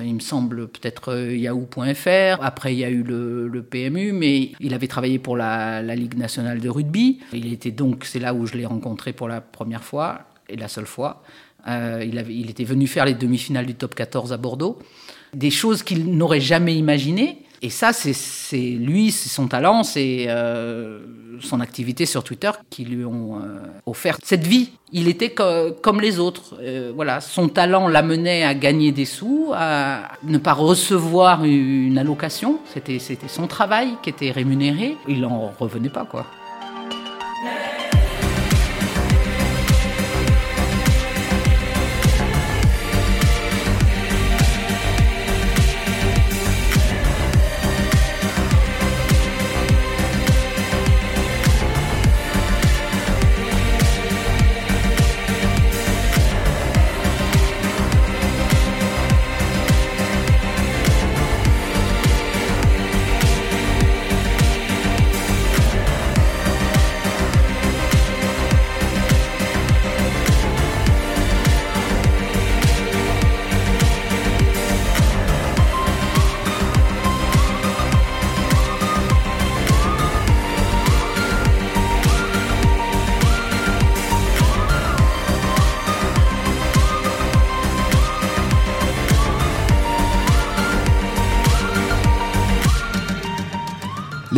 il 0.00 0.14
me 0.14 0.20
semble, 0.20 0.68
peut-être 0.68 1.12
yahoo.fr. 1.32 2.40
Après, 2.40 2.72
il 2.72 2.78
y 2.78 2.84
a 2.84 2.90
eu 2.90 3.02
le, 3.02 3.48
le, 3.48 3.62
PMU, 3.64 4.12
mais 4.12 4.52
il 4.60 4.74
avait 4.74 4.86
travaillé 4.86 5.18
pour 5.18 5.36
la, 5.36 5.82
la 5.82 5.96
Ligue 5.96 6.16
nationale 6.16 6.60
de 6.60 6.68
rugby. 6.68 7.18
Il 7.32 7.52
était 7.52 7.72
donc, 7.72 8.04
c'est 8.04 8.20
là 8.20 8.32
où 8.32 8.46
je 8.46 8.54
l'ai 8.56 8.66
rencontré 8.66 9.12
pour 9.12 9.26
la 9.26 9.40
première 9.40 9.82
fois 9.82 10.20
et 10.48 10.56
la 10.56 10.68
seule 10.68 10.86
fois. 10.86 11.22
Il, 11.66 12.18
avait, 12.18 12.34
il 12.34 12.50
était 12.50 12.64
venu 12.64 12.86
faire 12.86 13.04
les 13.04 13.14
demi-finales 13.14 13.66
du 13.66 13.74
top 13.74 13.94
14 13.94 14.32
à 14.32 14.36
Bordeaux. 14.36 14.78
Des 15.34 15.50
choses 15.50 15.82
qu'il 15.82 16.16
n'aurait 16.16 16.40
jamais 16.40 16.74
imaginées. 16.74 17.42
Et 17.60 17.70
ça, 17.70 17.92
c'est 17.92 18.12
lui, 18.60 19.10
c'est 19.10 19.28
son 19.28 19.48
talent, 19.48 19.82
c'est 19.82 20.26
euh, 20.28 21.00
son 21.40 21.60
activité 21.60 22.06
sur 22.06 22.22
Twitter 22.22 22.50
qui 22.70 22.84
lui 22.84 23.04
ont 23.04 23.36
euh, 23.36 23.58
offert 23.84 24.18
cette 24.22 24.46
vie. 24.46 24.70
Il 24.92 25.08
était 25.08 25.34
comme 25.34 26.00
les 26.00 26.20
autres. 26.20 26.56
Euh, 26.60 26.92
voilà, 26.94 27.20
son 27.20 27.48
talent 27.48 27.88
l'amenait 27.88 28.44
à 28.44 28.54
gagner 28.54 28.92
des 28.92 29.04
sous, 29.04 29.50
à 29.54 30.12
ne 30.22 30.38
pas 30.38 30.52
recevoir 30.52 31.44
une 31.44 31.98
allocation. 31.98 32.60
C'était 32.72 32.98
son 33.26 33.48
travail 33.48 33.88
qui 34.02 34.10
était 34.10 34.30
rémunéré. 34.30 34.96
Il 35.08 35.22
n'en 35.22 35.50
revenait 35.58 35.90
pas, 35.90 36.04
quoi. 36.04 36.26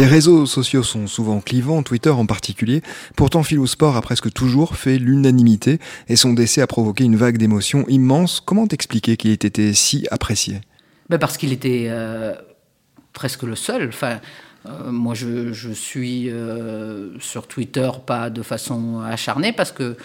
Les 0.00 0.06
réseaux 0.06 0.46
sociaux 0.46 0.82
sont 0.82 1.06
souvent 1.06 1.42
clivants, 1.42 1.82
Twitter 1.82 2.08
en 2.08 2.24
particulier. 2.24 2.80
Pourtant, 3.16 3.42
Philosport 3.42 3.98
a 3.98 4.00
presque 4.00 4.32
toujours 4.32 4.76
fait 4.76 4.96
l'unanimité 4.96 5.78
et 6.08 6.16
son 6.16 6.32
décès 6.32 6.62
a 6.62 6.66
provoqué 6.66 7.04
une 7.04 7.16
vague 7.16 7.36
d'émotions 7.36 7.84
immense. 7.86 8.40
Comment 8.40 8.66
t'expliquer 8.66 9.18
qu'il 9.18 9.30
ait 9.30 9.34
été 9.34 9.74
si 9.74 10.06
apprécié? 10.10 10.62
Ben 11.10 11.18
Parce 11.18 11.36
qu'il 11.36 11.52
était 11.52 11.88
euh, 11.90 12.34
presque 13.12 13.42
le 13.42 13.54
seul. 13.54 13.88
Enfin, 13.88 14.20
euh, 14.64 14.90
moi, 14.90 15.12
je, 15.12 15.52
suis 15.74 16.30
euh, 16.30 17.18
sur 17.18 17.46
Twitter 17.46 17.90
pas 18.06 18.30
de 18.30 18.40
façon 18.40 19.02
acharnée 19.02 19.52
parce 19.52 19.70
que 19.70 19.98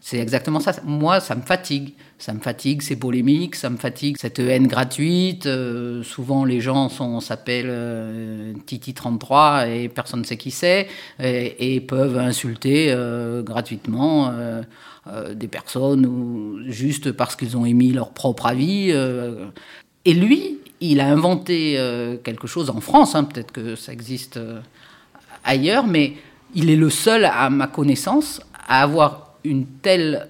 c'est 0.00 0.18
exactement 0.18 0.58
ça. 0.58 0.72
Moi, 0.84 1.20
ça 1.20 1.36
me 1.36 1.42
fatigue. 1.42 1.94
Ça 2.18 2.32
me 2.32 2.40
fatigue 2.40 2.80
ces 2.80 2.96
polémiques, 2.96 3.56
ça 3.56 3.68
me 3.68 3.76
fatigue 3.76 4.16
cette 4.18 4.38
haine 4.38 4.66
gratuite. 4.66 5.44
Euh, 5.44 6.02
souvent, 6.02 6.46
les 6.46 6.60
gens 6.60 6.88
s'appellent 7.20 7.66
euh, 7.68 8.54
Titi33 8.66 9.70
et 9.70 9.88
personne 9.90 10.20
ne 10.20 10.24
sait 10.24 10.38
qui 10.38 10.50
c'est 10.50 10.88
et, 11.18 11.80
peuvent 11.80 12.16
insulter 12.16 12.86
euh, 12.88 13.42
gratuitement 13.42 14.32
des 15.34 15.46
personnes 15.46 16.64
juste 16.66 17.12
parce 17.12 17.36
qu'ils 17.36 17.56
ont 17.56 17.66
émis 17.66 17.92
leur 17.92 18.10
propre 18.10 18.46
avis. 18.46 18.90
Et 20.04 20.14
lui, 20.14 20.58
il 20.80 21.00
a 21.00 21.06
inventé 21.06 21.78
quelque 22.24 22.46
chose 22.46 22.70
en 22.70 22.80
France, 22.80 23.14
hein, 23.14 23.24
peut-être 23.24 23.52
que 23.52 23.76
ça 23.76 23.92
existe 23.92 24.40
ailleurs, 25.44 25.86
mais 25.86 26.14
il 26.54 26.70
est 26.70 26.76
le 26.76 26.90
seul, 26.90 27.24
à 27.24 27.50
ma 27.50 27.66
connaissance, 27.68 28.40
à 28.66 28.82
avoir 28.82 29.36
une 29.44 29.66
telle 29.66 30.28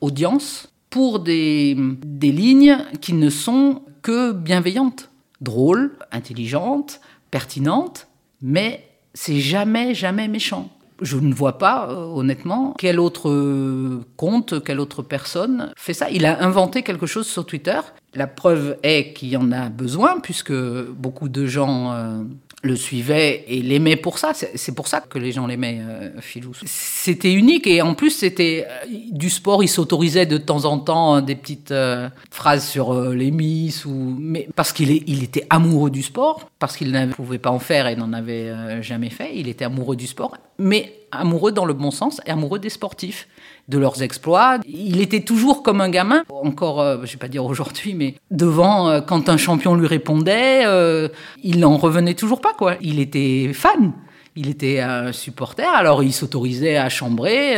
audience 0.00 0.68
pour 0.90 1.20
des, 1.20 1.76
des 2.04 2.32
lignes 2.32 2.78
qui 3.00 3.12
ne 3.12 3.30
sont 3.30 3.82
que 4.02 4.32
bienveillantes, 4.32 5.10
drôles, 5.40 5.96
intelligentes, 6.12 7.00
pertinentes, 7.30 8.08
mais 8.40 8.88
c'est 9.14 9.40
jamais, 9.40 9.94
jamais 9.94 10.28
méchant. 10.28 10.70
Je 11.00 11.16
ne 11.16 11.32
vois 11.32 11.58
pas, 11.58 11.88
euh, 11.90 12.04
honnêtement, 12.06 12.74
quel 12.76 12.98
autre 12.98 14.00
compte, 14.16 14.64
quelle 14.64 14.80
autre 14.80 15.02
personne 15.02 15.72
fait 15.76 15.94
ça. 15.94 16.10
Il 16.10 16.26
a 16.26 16.42
inventé 16.42 16.82
quelque 16.82 17.06
chose 17.06 17.26
sur 17.26 17.46
Twitter. 17.46 17.78
La 18.14 18.26
preuve 18.26 18.76
est 18.82 19.12
qu'il 19.12 19.28
y 19.28 19.36
en 19.36 19.52
a 19.52 19.68
besoin, 19.68 20.18
puisque 20.20 20.52
beaucoup 20.52 21.28
de 21.28 21.46
gens 21.46 21.92
euh, 21.92 22.22
le 22.62 22.74
suivait 22.74 23.44
et 23.46 23.62
l'aimait 23.62 23.96
pour 23.96 24.18
ça. 24.18 24.32
C'est 24.34 24.74
pour 24.74 24.88
ça 24.88 25.00
que 25.00 25.18
les 25.18 25.32
gens 25.32 25.46
l'aimaient, 25.46 25.78
euh, 25.80 26.20
Philou. 26.20 26.52
C'était 26.64 27.32
unique 27.32 27.66
et 27.66 27.82
en 27.82 27.94
plus 27.94 28.10
c'était 28.10 28.66
euh, 28.68 28.86
du 29.12 29.30
sport. 29.30 29.62
Il 29.62 29.68
s'autorisait 29.68 30.26
de 30.26 30.38
temps 30.38 30.64
en 30.64 30.78
temps 30.78 31.14
hein, 31.14 31.22
des 31.22 31.36
petites 31.36 31.70
euh, 31.70 32.08
phrases 32.30 32.66
sur 32.66 32.92
les 33.12 33.30
Miss 33.30 33.84
ou 33.84 34.16
mais 34.18 34.48
parce 34.56 34.72
qu'il 34.72 34.90
il 35.06 35.22
était 35.22 35.46
amoureux 35.50 35.90
du 35.90 36.02
sport, 36.02 36.50
parce 36.58 36.76
qu'il 36.76 36.90
ne 36.90 37.06
pouvait 37.06 37.38
pas 37.38 37.50
en 37.50 37.60
faire 37.60 37.86
et 37.86 37.94
n'en 37.94 38.12
avait 38.12 38.82
jamais 38.82 39.10
fait. 39.10 39.32
Il 39.34 39.48
était 39.48 39.64
amoureux 39.64 39.96
du 39.96 40.06
sport, 40.06 40.36
mais 40.58 40.92
amoureux 41.12 41.52
dans 41.52 41.64
le 41.64 41.74
bon 41.74 41.90
sens 41.90 42.20
et 42.26 42.30
amoureux 42.30 42.58
des 42.58 42.70
sportifs 42.70 43.28
de 43.68 43.78
leurs 43.78 44.02
exploits. 44.02 44.58
Il 44.66 45.00
était 45.00 45.20
toujours 45.20 45.62
comme 45.62 45.80
un 45.80 45.90
gamin, 45.90 46.24
encore, 46.30 46.80
euh, 46.80 46.98
je 47.04 47.12
vais 47.12 47.18
pas 47.18 47.28
dire 47.28 47.44
aujourd'hui, 47.44 47.94
mais 47.94 48.14
devant, 48.30 48.88
euh, 48.88 49.00
quand 49.00 49.28
un 49.28 49.36
champion 49.36 49.74
lui 49.74 49.86
répondait, 49.86 50.64
euh, 50.66 51.08
il 51.42 51.60
n'en 51.60 51.76
revenait 51.76 52.14
toujours 52.14 52.40
pas, 52.40 52.54
quoi. 52.56 52.74
Il 52.80 52.98
était 52.98 53.52
fan. 53.52 53.92
Il 54.36 54.48
était 54.48 54.80
un 54.80 55.12
supporter, 55.12 55.68
alors 55.74 56.02
il 56.02 56.12
s'autorisait 56.12 56.76
à 56.76 56.88
chambrer, 56.88 57.56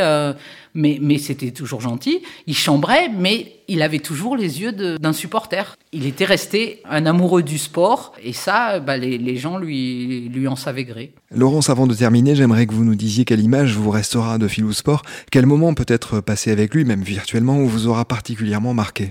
mais, 0.74 0.98
mais 1.00 1.18
c'était 1.18 1.50
toujours 1.50 1.80
gentil. 1.80 2.22
Il 2.46 2.56
chambrait, 2.56 3.08
mais 3.08 3.56
il 3.68 3.82
avait 3.82 3.98
toujours 3.98 4.36
les 4.36 4.60
yeux 4.60 4.72
d'un 4.98 5.12
supporter. 5.12 5.76
Il 5.92 6.06
était 6.06 6.24
resté 6.24 6.82
un 6.88 7.06
amoureux 7.06 7.42
du 7.42 7.58
sport, 7.58 8.12
et 8.22 8.32
ça, 8.32 8.80
bah, 8.80 8.96
les, 8.96 9.18
les, 9.18 9.36
gens 9.36 9.58
lui, 9.58 10.28
lui 10.28 10.48
en 10.48 10.56
savaient 10.56 10.84
gré. 10.84 11.12
Laurence, 11.34 11.70
avant 11.70 11.86
de 11.86 11.94
terminer, 11.94 12.34
j'aimerais 12.34 12.66
que 12.66 12.72
vous 12.72 12.84
nous 12.84 12.94
disiez 12.94 13.24
quelle 13.24 13.40
image 13.40 13.74
vous 13.74 13.90
restera 13.90 14.38
de 14.38 14.48
Philou 14.48 14.72
Sport, 14.72 15.02
quel 15.30 15.46
moment 15.46 15.74
peut-être 15.74 16.20
passé 16.20 16.50
avec 16.50 16.74
lui, 16.74 16.84
même 16.84 17.02
virtuellement, 17.02 17.58
où 17.58 17.66
vous 17.66 17.86
aura 17.86 18.04
particulièrement 18.04 18.74
marqué? 18.74 19.10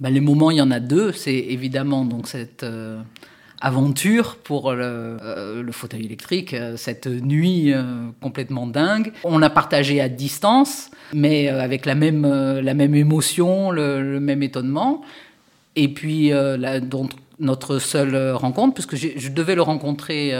Bah, 0.00 0.10
Les 0.10 0.20
moments, 0.20 0.50
il 0.50 0.58
y 0.58 0.62
en 0.62 0.70
a 0.70 0.80
deux. 0.80 1.12
C'est 1.12 1.34
évidemment 1.36 2.04
donc 2.04 2.28
cette... 2.28 2.62
Euh, 2.62 3.00
aventure 3.60 4.36
pour 4.36 4.72
le, 4.72 4.84
euh, 4.84 5.72
fauteuil 5.72 6.04
électrique, 6.04 6.54
euh, 6.54 6.76
cette 6.76 7.06
nuit 7.06 7.72
euh, 7.72 7.82
complètement 8.20 8.66
dingue. 8.66 9.12
On 9.24 9.42
a 9.42 9.50
partagé 9.50 10.00
à 10.00 10.08
distance, 10.08 10.90
mais 11.12 11.48
avec 11.48 11.86
la 11.86 11.94
même, 11.94 12.26
la 12.26 12.74
même 12.74 12.94
émotion, 12.94 13.70
le, 13.70 14.20
même 14.20 14.42
étonnement. 14.42 15.02
Et 15.74 15.88
puis, 15.88 16.30
la, 16.30 16.80
notre 17.38 17.78
seule 17.78 18.32
rencontre, 18.32 18.74
puisque 18.74 18.96
je 18.96 19.28
devais 19.28 19.54
le 19.54 19.62
rencontrer 19.62 20.32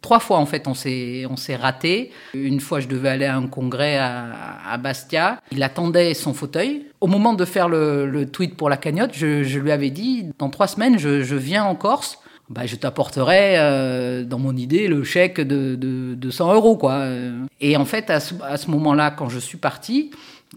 trois 0.00 0.20
fois 0.20 0.38
en 0.38 0.46
fait 0.46 0.66
on 0.66 0.74
s'est 0.74 1.26
on 1.28 1.36
s'est 1.36 1.56
raté. 1.56 2.10
Une 2.34 2.60
fois 2.60 2.80
je 2.80 2.88
devais 2.88 3.08
aller 3.08 3.24
à 3.24 3.36
un 3.36 3.46
congrès 3.46 3.96
à, 3.98 4.76
Bastia. 4.78 5.40
Il 5.52 5.62
attendait 5.62 6.14
son 6.14 6.34
fauteuil. 6.34 6.86
Au 7.00 7.06
moment 7.06 7.34
de 7.34 7.44
faire 7.44 7.68
le, 7.68 8.26
tweet 8.26 8.56
pour 8.56 8.68
la 8.68 8.76
cagnotte, 8.76 9.10
je, 9.12 9.58
lui 9.58 9.72
avais 9.72 9.90
dit 9.90 10.26
dans 10.38 10.50
trois 10.50 10.66
semaines 10.66 10.98
je, 10.98 11.34
viens 11.34 11.64
en 11.64 11.74
Corse. 11.74 12.18
Bah, 12.50 12.64
je 12.64 12.76
t'apporterai 12.76 13.58
euh, 13.58 14.24
dans 14.24 14.38
mon 14.38 14.56
idée 14.56 14.88
le 14.88 15.04
chèque 15.04 15.38
de, 15.38 15.74
de, 15.74 16.30
100 16.30 16.54
euros 16.54 16.76
quoi. 16.76 17.06
Et 17.60 17.76
en 17.76 17.84
fait 17.84 18.10
à 18.10 18.20
ce, 18.20 18.70
moment-là 18.70 19.10
quand 19.10 19.28
je 19.28 19.38
suis 19.38 19.58
parti, 19.58 20.10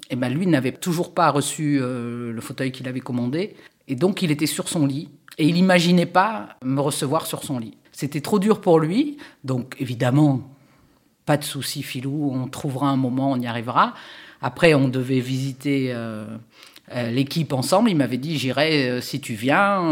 eh 0.10 0.16
ben 0.16 0.30
lui 0.30 0.48
n'avait 0.48 0.72
toujours 0.72 1.14
pas 1.14 1.30
reçu 1.30 1.80
euh, 1.82 2.32
le 2.32 2.42
fauteuil 2.42 2.72
qu'il 2.72 2.88
avait 2.88 3.02
commandé 3.02 3.56
et 3.88 3.96
donc 3.96 4.22
il 4.22 4.32
était 4.32 4.46
sur 4.46 4.70
son 4.70 4.86
lit 4.86 5.10
et 5.38 5.46
il 5.46 5.56
n'imaginait 5.56 6.06
pas 6.06 6.50
me 6.64 6.80
recevoir 6.80 7.26
sur 7.26 7.44
son 7.44 7.60
lit. 7.60 7.78
C'était 8.02 8.22
trop 8.22 8.40
dur 8.40 8.62
pour 8.62 8.80
lui, 8.80 9.18
donc 9.44 9.76
évidemment, 9.78 10.42
pas 11.28 11.38
de 11.38 11.44
souci, 11.44 11.84
Filou, 11.84 12.32
on 12.34 12.48
trouvera 12.48 12.90
un 12.90 12.96
moment, 12.96 13.30
on 13.32 13.40
y 13.40 13.46
arrivera. 13.46 13.94
Après, 14.42 14.74
on 14.74 14.88
devait 14.88 15.20
visiter 15.20 15.94
euh, 15.94 16.26
euh, 16.96 17.12
l'équipe 17.12 17.54
ensemble. 17.54 17.92
Il 17.92 17.98
m'avait 17.98 18.18
dit 18.18 18.40
J'irai 18.40 18.90
euh, 18.90 19.02
si 19.02 19.22
tu 19.22 19.36
viens 19.36 19.84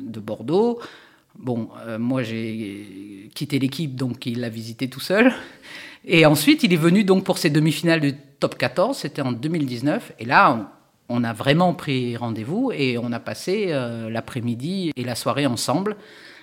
de 0.00 0.20
Bordeaux. 0.20 0.78
Bon, 1.36 1.70
moi 1.98 2.22
j'ai 2.22 3.28
quitté 3.34 3.58
l'équipe, 3.58 3.96
donc 3.96 4.24
il 4.26 4.38
l'a 4.38 4.48
visité 4.48 4.88
tout 4.88 5.00
seul. 5.00 5.32
Et 6.04 6.24
ensuite, 6.24 6.62
il 6.62 6.72
est 6.72 6.76
venu 6.76 7.02
donc 7.02 7.24
pour 7.24 7.38
ses 7.38 7.50
demi-finales 7.50 8.00
du 8.00 8.14
top 8.38 8.56
14, 8.56 8.96
c'était 8.96 9.22
en 9.22 9.32
2019. 9.32 10.12
Et 10.20 10.24
là, 10.24 10.70
on, 11.08 11.24
a 11.24 11.32
vraiment 11.32 11.74
pris 11.74 12.16
rendez-vous 12.16 12.70
et 12.72 12.96
on 12.96 13.10
a 13.10 13.18
passé 13.18 13.76
l'après-midi 14.08 14.92
et 14.94 15.02
la 15.02 15.16
soirée 15.16 15.46
ensemble 15.46 15.96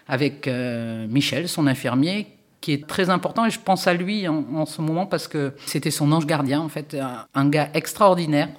avec 0.07 0.47
euh, 0.47 1.07
Michel, 1.07 1.47
son 1.47 1.67
infirmier, 1.67 2.27
qui 2.61 2.73
est 2.73 2.87
très 2.87 3.09
important 3.09 3.45
et 3.45 3.51
je 3.51 3.59
pense 3.59 3.87
à 3.87 3.93
lui 3.93 4.27
en, 4.27 4.65
ce 4.65 4.81
moment 4.81 5.05
parce 5.05 5.27
que 5.27 5.53
c'était 5.65 5.91
son 5.91 6.11
ange 6.11 6.25
gardien 6.25 6.61
en 6.61 6.69
fait, 6.69 6.97
un, 7.35 7.49
gars 7.49 7.69
extraordinaire, 7.75 8.49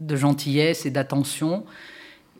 de 0.00 0.16
gentillesse 0.16 0.86
et 0.86 0.90
d'attention 0.90 1.64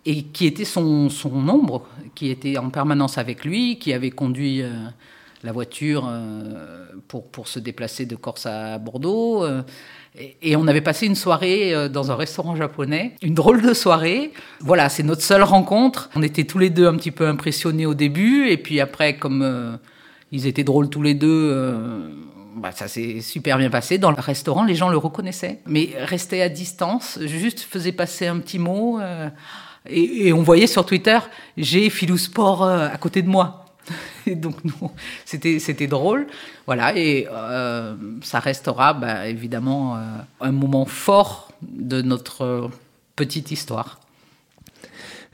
et 0.06 0.24
qui 0.24 0.46
était 0.46 0.64
son, 0.64 1.08
son, 1.08 1.48
ombre, 1.48 1.86
qui 2.14 2.30
était 2.30 2.58
en 2.58 2.68
permanence 2.68 3.16
avec 3.16 3.44
lui, 3.44 3.78
qui 3.78 3.92
avait 3.92 4.10
conduit 4.10 4.62
euh, 4.62 4.70
la 5.44 5.52
voiture 5.52 6.08
euh, 6.08 6.86
pour, 7.06 7.30
pour, 7.30 7.46
se 7.46 7.60
déplacer 7.60 8.06
de 8.06 8.16
Corse 8.16 8.46
à 8.46 8.78
Bordeaux. 8.78 9.44
Euh, 9.44 9.62
et, 10.42 10.56
on 10.56 10.66
avait 10.66 10.80
passé 10.80 11.06
une 11.06 11.14
soirée 11.14 11.88
dans 11.88 12.10
un 12.10 12.16
restaurant 12.16 12.56
japonais, 12.56 13.14
une 13.22 13.34
drôle 13.34 13.62
de 13.62 13.74
soirée. 13.74 14.32
Voilà, 14.60 14.88
c'est 14.88 15.02
notre 15.02 15.22
seule 15.22 15.42
rencontre. 15.42 16.10
On 16.16 16.22
était 16.22 16.44
tous 16.44 16.58
les 16.58 16.70
deux 16.70 16.86
un 16.86 16.96
petit 16.96 17.10
peu 17.10 17.26
impressionnés 17.26 17.86
au 17.86 17.94
début, 17.94 18.48
et 18.48 18.56
puis 18.56 18.80
après, 18.80 19.16
comme 19.16 19.78
ils 20.30 20.46
étaient 20.46 20.62
drôles 20.62 20.88
tous 20.88 21.02
les 21.02 21.14
deux, 21.14 21.52
bah, 22.56 22.70
ça 22.70 22.86
s'est 22.86 23.20
super 23.20 23.58
bien 23.58 23.70
passé. 23.70 23.98
Dans 23.98 24.12
le 24.12 24.20
restaurant, 24.20 24.62
les 24.62 24.76
gens 24.76 24.88
le 24.88 24.98
reconnaissaient, 24.98 25.58
mais 25.66 25.90
restaient 25.98 26.42
à 26.42 26.48
distance, 26.48 27.18
juste 27.22 27.58
faisaient 27.58 27.90
passer 27.90 28.28
un 28.28 28.38
petit 28.38 28.60
mot. 28.60 29.00
Et, 29.88 30.32
on 30.32 30.42
voyait 30.42 30.66
sur 30.66 30.86
Twitter, 30.86 31.18
j'ai 31.56 31.90
Philou 31.90 32.16
Sport 32.16 32.64
euh, 32.64 32.88
à 32.88 32.96
côté 32.96 33.22
de 33.22 33.28
moi. 33.28 33.63
Donc, 34.36 34.56
c'était, 35.24 35.58
c'était 35.58 35.86
drôle. 35.86 36.26
Voilà, 36.66 36.96
et 36.96 37.26
euh, 37.30 37.94
ça 38.22 38.40
restera 38.40 38.94
bah, 38.94 39.26
évidemment 39.28 39.96
euh, 39.96 40.00
un 40.40 40.52
moment 40.52 40.86
fort 40.86 41.50
de 41.62 42.02
notre 42.02 42.70
petite 43.16 43.50
histoire. 43.50 44.00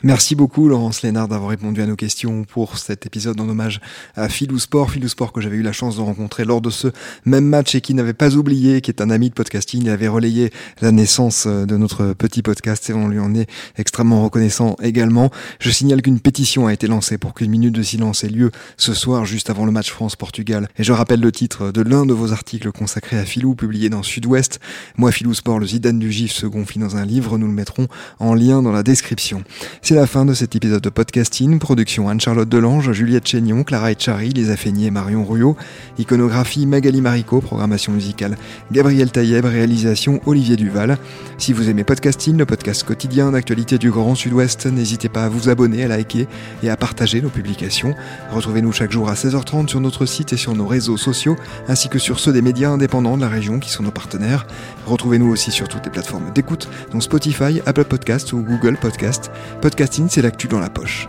Merci 0.03 0.35
beaucoup 0.35 0.67
Laurence 0.67 1.03
Lénard 1.03 1.29
d'avoir 1.29 1.51
répondu 1.51 1.83
à 1.83 1.87
nos 1.87 1.95
questions 1.95 2.45
pour 2.45 2.79
cet 2.79 3.05
épisode 3.05 3.39
en 3.39 3.47
hommage 3.47 3.83
à 4.17 4.31
Philou 4.31 4.59
Sport. 4.59 4.93
Philou 4.93 5.09
Sport 5.09 5.31
que 5.31 5.43
j'avais 5.43 5.59
eu 5.59 5.63
la 5.63 5.73
chance 5.73 5.97
de 5.97 6.01
rencontrer 6.01 6.47
lors 6.47 6.63
de 6.63 6.71
ce 6.71 6.89
même 7.27 7.45
match 7.45 7.75
et 7.75 7.83
qui 7.83 7.93
n'avait 7.93 8.15
pas 8.15 8.35
oublié, 8.35 8.81
qui 8.81 8.91
est 8.91 9.03
un 9.03 9.11
ami 9.11 9.29
de 9.29 9.35
podcasting. 9.35 9.83
Il 9.83 9.91
avait 9.91 10.09
relayé 10.09 10.55
la 10.81 10.91
naissance 10.91 11.47
de 11.47 11.77
notre 11.77 12.15
petit 12.15 12.41
podcast 12.41 12.89
et 12.89 12.95
on 12.95 13.09
lui 13.09 13.19
en 13.19 13.35
est 13.35 13.47
extrêmement 13.77 14.25
reconnaissant 14.25 14.75
également. 14.83 15.31
Je 15.59 15.69
signale 15.69 16.01
qu'une 16.01 16.19
pétition 16.19 16.67
a 16.67 16.73
été 16.73 16.87
lancée 16.87 17.19
pour 17.19 17.35
qu'une 17.35 17.51
minute 17.51 17.75
de 17.75 17.83
silence 17.83 18.25
ait 18.25 18.29
lieu 18.29 18.53
ce 18.79 18.95
soir 18.95 19.27
juste 19.27 19.51
avant 19.51 19.67
le 19.67 19.73
match 19.73 19.91
France-Portugal. 19.91 20.69
Et 20.79 20.83
je 20.83 20.93
rappelle 20.95 21.21
le 21.21 21.31
titre 21.31 21.73
de 21.73 21.83
l'un 21.83 22.07
de 22.07 22.15
vos 22.15 22.33
articles 22.33 22.73
consacrés 22.73 23.19
à 23.19 23.27
Philou 23.27 23.55
publié 23.55 23.91
dans 23.91 24.03
Sud-Ouest. 24.03 24.61
Moi 24.97 25.13
Philou 25.13 25.35
Sport, 25.35 25.59
le 25.59 25.67
Zidane 25.67 25.99
du 25.99 26.11
GIF 26.11 26.33
se 26.33 26.47
gonfle 26.47 26.79
dans 26.79 26.97
un 26.97 27.05
livre. 27.05 27.37
Nous 27.37 27.47
le 27.47 27.53
mettrons 27.53 27.87
en 28.19 28.33
lien 28.33 28.63
dans 28.63 28.73
la 28.73 28.83
description. 28.83 29.45
C'est 29.91 29.97
la 29.97 30.07
fin 30.07 30.25
de 30.25 30.35
cet 30.35 30.55
épisode 30.55 30.83
de 30.83 30.89
podcasting. 30.89 31.59
Production 31.59 32.09
Anne-Charlotte 32.09 32.49
Delange, 32.49 32.93
Juliette 32.93 33.27
Chénion, 33.27 33.65
Clara 33.65 33.91
Etchari, 33.91 34.29
Lisa 34.29 34.57
Feigné 34.57 34.87
et 34.87 34.91
Marion 34.93 35.25
Ruyot. 35.25 35.57
Iconographie 35.99 36.65
Magali 36.65 37.01
Marico, 37.01 37.41
programmation 37.41 37.93
musicale 37.93 38.37
Gabriel 38.71 39.11
Taïeb, 39.11 39.45
réalisation 39.45 40.21
Olivier 40.27 40.55
Duval. 40.55 40.97
Si 41.39 41.53
vous 41.53 41.69
aimez 41.69 41.83
podcasting, 41.83 42.37
le 42.37 42.47
podcast 42.47 42.85
quotidien 42.85 43.33
d'actualité 43.33 43.79
du 43.79 43.91
Grand 43.91 44.15
Sud-Ouest, 44.15 44.67
n'hésitez 44.67 45.09
pas 45.09 45.25
à 45.25 45.29
vous 45.29 45.49
abonner, 45.49 45.83
à 45.83 45.89
liker 45.89 46.29
et 46.63 46.71
à 46.71 46.77
partager 46.77 47.21
nos 47.21 47.29
publications. 47.29 47.93
Retrouvez-nous 48.31 48.71
chaque 48.71 48.93
jour 48.93 49.09
à 49.09 49.15
16h30 49.15 49.67
sur 49.67 49.81
notre 49.81 50.07
site 50.07 50.33
et 50.33 50.37
sur 50.37 50.55
nos 50.55 50.69
réseaux 50.69 50.99
sociaux, 50.99 51.35
ainsi 51.67 51.89
que 51.89 51.99
sur 51.99 52.21
ceux 52.21 52.33
des 52.33 52.43
médias 52.43 52.71
indépendants 52.71 53.17
de 53.17 53.23
la 53.23 53.29
région 53.29 53.59
qui 53.59 53.71
sont 53.71 53.83
nos 53.83 53.91
partenaires. 53.91 54.47
Retrouvez-nous 54.87 55.33
aussi 55.33 55.51
sur 55.51 55.67
toutes 55.67 55.85
les 55.85 55.91
plateformes 55.91 56.33
d'écoute, 56.33 56.69
dont 56.93 57.01
Spotify, 57.01 57.61
Apple 57.67 57.87
Podcast 57.87 58.33
ou 58.33 58.45
Google 58.45 58.77
Podcast. 58.77 59.33
Podcasting, 59.81 60.11
c'est 60.11 60.21
l'actu 60.21 60.47
dans 60.47 60.61
la 60.61 60.69
poche. 60.69 61.07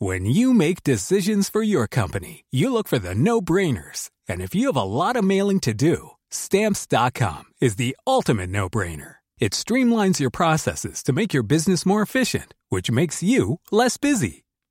When 0.00 0.26
you 0.26 0.52
make 0.52 0.82
decisions 0.82 1.48
for 1.48 1.62
your 1.62 1.86
company, 1.86 2.46
you 2.50 2.72
look 2.72 2.88
for 2.88 2.98
the 2.98 3.14
no-brainers. 3.14 4.10
And 4.28 4.40
if 4.40 4.56
you 4.56 4.66
have 4.66 4.76
a 4.76 4.82
lot 4.82 5.14
of 5.14 5.22
mailing 5.22 5.60
to 5.60 5.72
do, 5.72 6.16
stamps.com 6.30 7.44
is 7.60 7.76
the 7.76 7.96
ultimate 8.08 8.50
no-brainer. 8.50 9.18
It 9.38 9.52
streamlines 9.52 10.18
your 10.18 10.30
processes 10.30 11.00
to 11.04 11.12
make 11.12 11.32
your 11.32 11.44
business 11.44 11.86
more 11.86 12.02
efficient, 12.02 12.54
which 12.70 12.90
makes 12.90 13.22
you 13.22 13.60
less 13.70 13.98
busy. 13.98 14.42